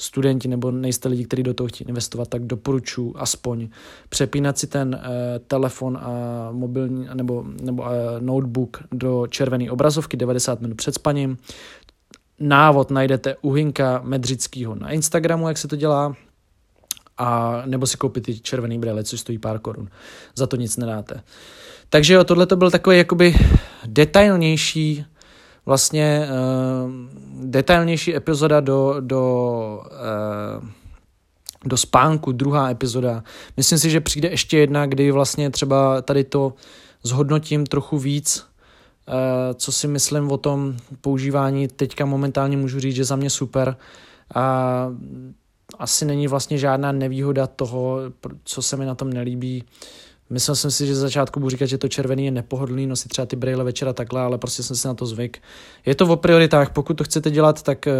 studenti 0.00 0.48
nebo 0.48 0.70
nejste 0.70 1.08
lidi, 1.08 1.24
kteří 1.24 1.42
do 1.42 1.54
toho 1.54 1.68
chtějí 1.68 1.88
investovat, 1.88 2.28
tak 2.28 2.44
doporučuji 2.44 3.14
aspoň 3.16 3.68
přepínat 4.08 4.58
si 4.58 4.66
ten 4.66 4.94
uh, 4.94 5.02
telefon 5.46 5.96
a 5.96 6.10
mobilní 6.52 7.08
nebo, 7.14 7.44
nebo 7.62 7.82
uh, 7.82 7.88
notebook 8.20 8.82
do 8.92 9.26
červené 9.26 9.70
obrazovky 9.70 10.16
90 10.16 10.60
minut 10.60 10.76
před 10.76 10.94
spaním. 10.94 11.38
Návod 12.40 12.90
najdete 12.90 13.36
u 13.42 13.52
Hinka 13.52 14.00
Medřického 14.04 14.74
na 14.74 14.90
Instagramu, 14.90 15.48
jak 15.48 15.58
se 15.58 15.68
to 15.68 15.76
dělá, 15.76 16.14
a 17.18 17.62
nebo 17.66 17.86
si 17.86 17.96
koupit 17.96 18.20
ty 18.20 18.40
červený 18.40 18.78
brýle, 18.78 19.04
což 19.04 19.20
stojí 19.20 19.38
pár 19.38 19.58
korun. 19.58 19.88
Za 20.34 20.46
to 20.46 20.56
nic 20.56 20.76
nedáte. 20.76 21.22
Takže 21.88 22.14
jo, 22.14 22.24
tohle 22.24 22.46
to 22.46 22.56
byl 22.56 22.70
takový 22.70 22.96
jakoby 22.96 23.34
detailnější 23.86 25.04
vlastně 25.66 26.28
uh, 26.28 26.90
detailnější 27.44 28.16
epizoda 28.16 28.60
do, 28.60 28.96
do, 29.00 29.82
uh, 30.60 30.68
do 31.64 31.76
spánku, 31.76 32.32
druhá 32.32 32.70
epizoda. 32.70 33.24
Myslím 33.56 33.78
si, 33.78 33.90
že 33.90 34.00
přijde 34.00 34.28
ještě 34.28 34.58
jedna, 34.58 34.86
kdy 34.86 35.10
vlastně 35.10 35.50
třeba 35.50 36.02
tady 36.02 36.24
to 36.24 36.52
zhodnotím 37.02 37.66
trochu 37.66 37.98
víc, 37.98 38.44
co 39.54 39.72
si 39.72 39.88
myslím 39.88 40.30
o 40.30 40.36
tom 40.36 40.76
používání. 41.00 41.68
Teďka 41.68 42.04
momentálně 42.04 42.56
můžu 42.56 42.80
říct, 42.80 42.94
že 42.94 43.04
za 43.04 43.16
mě 43.16 43.30
super. 43.30 43.76
A 44.34 44.86
asi 45.78 46.04
není 46.04 46.28
vlastně 46.28 46.58
žádná 46.58 46.92
nevýhoda 46.92 47.46
toho, 47.46 47.98
co 48.44 48.62
se 48.62 48.76
mi 48.76 48.86
na 48.86 48.94
tom 48.94 49.12
nelíbí. 49.12 49.64
Myslel 50.30 50.56
jsem 50.56 50.70
si, 50.70 50.86
že 50.86 50.94
za 50.94 51.00
začátku 51.00 51.40
budu 51.40 51.50
říkat, 51.50 51.66
že 51.66 51.78
to 51.78 51.88
červený 51.88 52.24
je 52.24 52.30
nepohodlný 52.30 52.86
nosit 52.86 53.08
třeba 53.08 53.26
ty 53.26 53.36
brýle 53.36 53.64
večera 53.64 53.92
takhle, 53.92 54.20
ale 54.20 54.38
prostě 54.38 54.62
jsem 54.62 54.76
si 54.76 54.88
na 54.88 54.94
to 54.94 55.06
zvyk. 55.06 55.42
Je 55.86 55.94
to 55.94 56.06
o 56.06 56.16
prioritách, 56.16 56.70
pokud 56.70 56.94
to 56.94 57.04
chcete 57.04 57.30
dělat, 57.30 57.62
tak, 57.62 57.86
eh, 57.86 57.92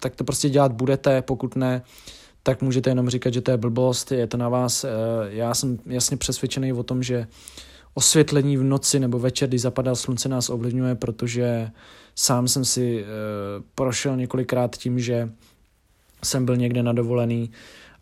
tak 0.00 0.16
to 0.16 0.24
prostě 0.24 0.48
dělat 0.48 0.72
budete, 0.72 1.22
pokud 1.22 1.56
ne, 1.56 1.82
tak 2.42 2.62
můžete 2.62 2.90
jenom 2.90 3.10
říkat, 3.10 3.34
že 3.34 3.40
to 3.40 3.50
je 3.50 3.56
blbost, 3.56 4.12
je 4.12 4.26
to 4.26 4.36
na 4.36 4.48
vás. 4.48 4.84
Eh, 4.84 4.88
já 5.26 5.54
jsem 5.54 5.78
jasně 5.86 6.16
přesvědčený 6.16 6.72
o 6.72 6.82
tom, 6.82 7.02
že 7.02 7.26
osvětlení 7.94 8.56
v 8.56 8.62
noci 8.62 9.00
nebo 9.00 9.18
večer, 9.18 9.48
když 9.48 9.60
zapadá 9.60 9.94
slunce, 9.94 10.28
nás 10.28 10.50
ovlivňuje, 10.50 10.94
protože 10.94 11.70
sám 12.14 12.48
jsem 12.48 12.64
si 12.64 13.04
eh, 13.04 13.06
prošel 13.74 14.16
několikrát 14.16 14.76
tím, 14.76 14.98
že 14.98 15.30
jsem 16.24 16.44
byl 16.44 16.56
někde 16.56 16.82
na 16.82 16.92
dovolený, 16.92 17.50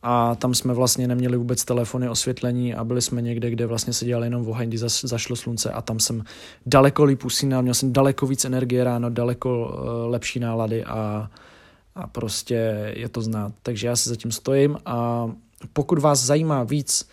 a 0.03 0.35
tam 0.35 0.55
jsme 0.55 0.75
vlastně 0.75 1.09
neměli 1.09 1.37
vůbec 1.37 1.65
telefony, 1.65 2.09
osvětlení 2.09 2.75
a 2.75 2.85
byli 2.85 3.03
jsme 3.03 3.23
někde, 3.23 3.51
kde 3.51 3.67
vlastně 3.67 3.93
se 3.93 4.05
dělali 4.05 4.27
jenom 4.27 4.49
oheň, 4.49 4.69
kdy 4.69 4.79
zašlo 5.03 5.37
slunce 5.37 5.71
a 5.71 5.83
tam 5.83 6.01
jsem 6.01 6.25
daleko 6.67 7.05
líp 7.05 7.25
usínal, 7.25 7.63
měl 7.63 7.75
jsem 7.75 7.93
daleko 7.93 8.27
víc 8.27 8.45
energie 8.45 8.85
ráno, 8.85 9.11
daleko 9.11 9.69
uh, 9.69 10.11
lepší 10.11 10.41
nálady 10.41 10.85
a, 10.85 11.31
a 11.95 12.07
prostě 12.07 12.93
je 12.97 13.09
to 13.09 13.23
znát. 13.23 13.53
Takže 13.63 13.87
já 13.87 13.97
si 13.97 14.09
zatím 14.09 14.33
stojím 14.33 14.77
a 14.87 15.31
pokud 15.73 15.99
vás 15.99 16.25
zajímá 16.25 16.65
víc 16.65 17.09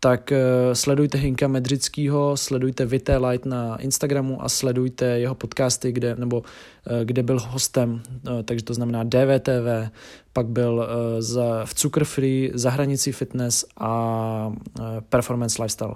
tak 0.00 0.32
sledujte 0.72 1.18
Hinka 1.18 1.48
Medřickýho, 1.48 2.36
sledujte 2.36 2.86
Vité 2.86 3.16
Light 3.16 3.46
na 3.46 3.76
Instagramu 3.76 4.44
a 4.44 4.48
sledujte 4.48 5.04
jeho 5.04 5.34
podcasty, 5.34 5.92
kde, 5.92 6.16
nebo 6.16 6.42
kde 7.04 7.22
byl 7.22 7.38
hostem, 7.48 8.02
takže 8.44 8.64
to 8.64 8.74
znamená 8.74 9.04
DVTV, 9.04 9.90
pak 10.32 10.46
byl 10.46 10.88
za, 11.18 11.64
v 11.64 11.74
Cukr 11.74 12.04
Free, 12.04 12.50
za 12.54 12.70
hranicí 12.70 13.12
fitness 13.12 13.64
a 13.76 14.52
performance 15.08 15.62
lifestyle. 15.62 15.94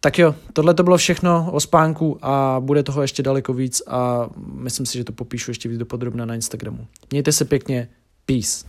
Tak 0.00 0.18
jo, 0.18 0.34
tohle 0.52 0.74
to 0.74 0.82
bylo 0.82 0.96
všechno 0.96 1.50
o 1.52 1.60
spánku 1.60 2.18
a 2.22 2.56
bude 2.60 2.82
toho 2.82 3.02
ještě 3.02 3.22
daleko 3.22 3.52
víc 3.52 3.82
a 3.86 4.30
myslím 4.54 4.86
si, 4.86 4.98
že 4.98 5.04
to 5.04 5.12
popíšu 5.12 5.50
ještě 5.50 5.68
víc 5.68 5.78
dopodrobna 5.78 6.24
na 6.24 6.34
Instagramu. 6.34 6.86
Mějte 7.10 7.32
se 7.32 7.44
pěkně, 7.44 7.88
peace. 8.26 8.66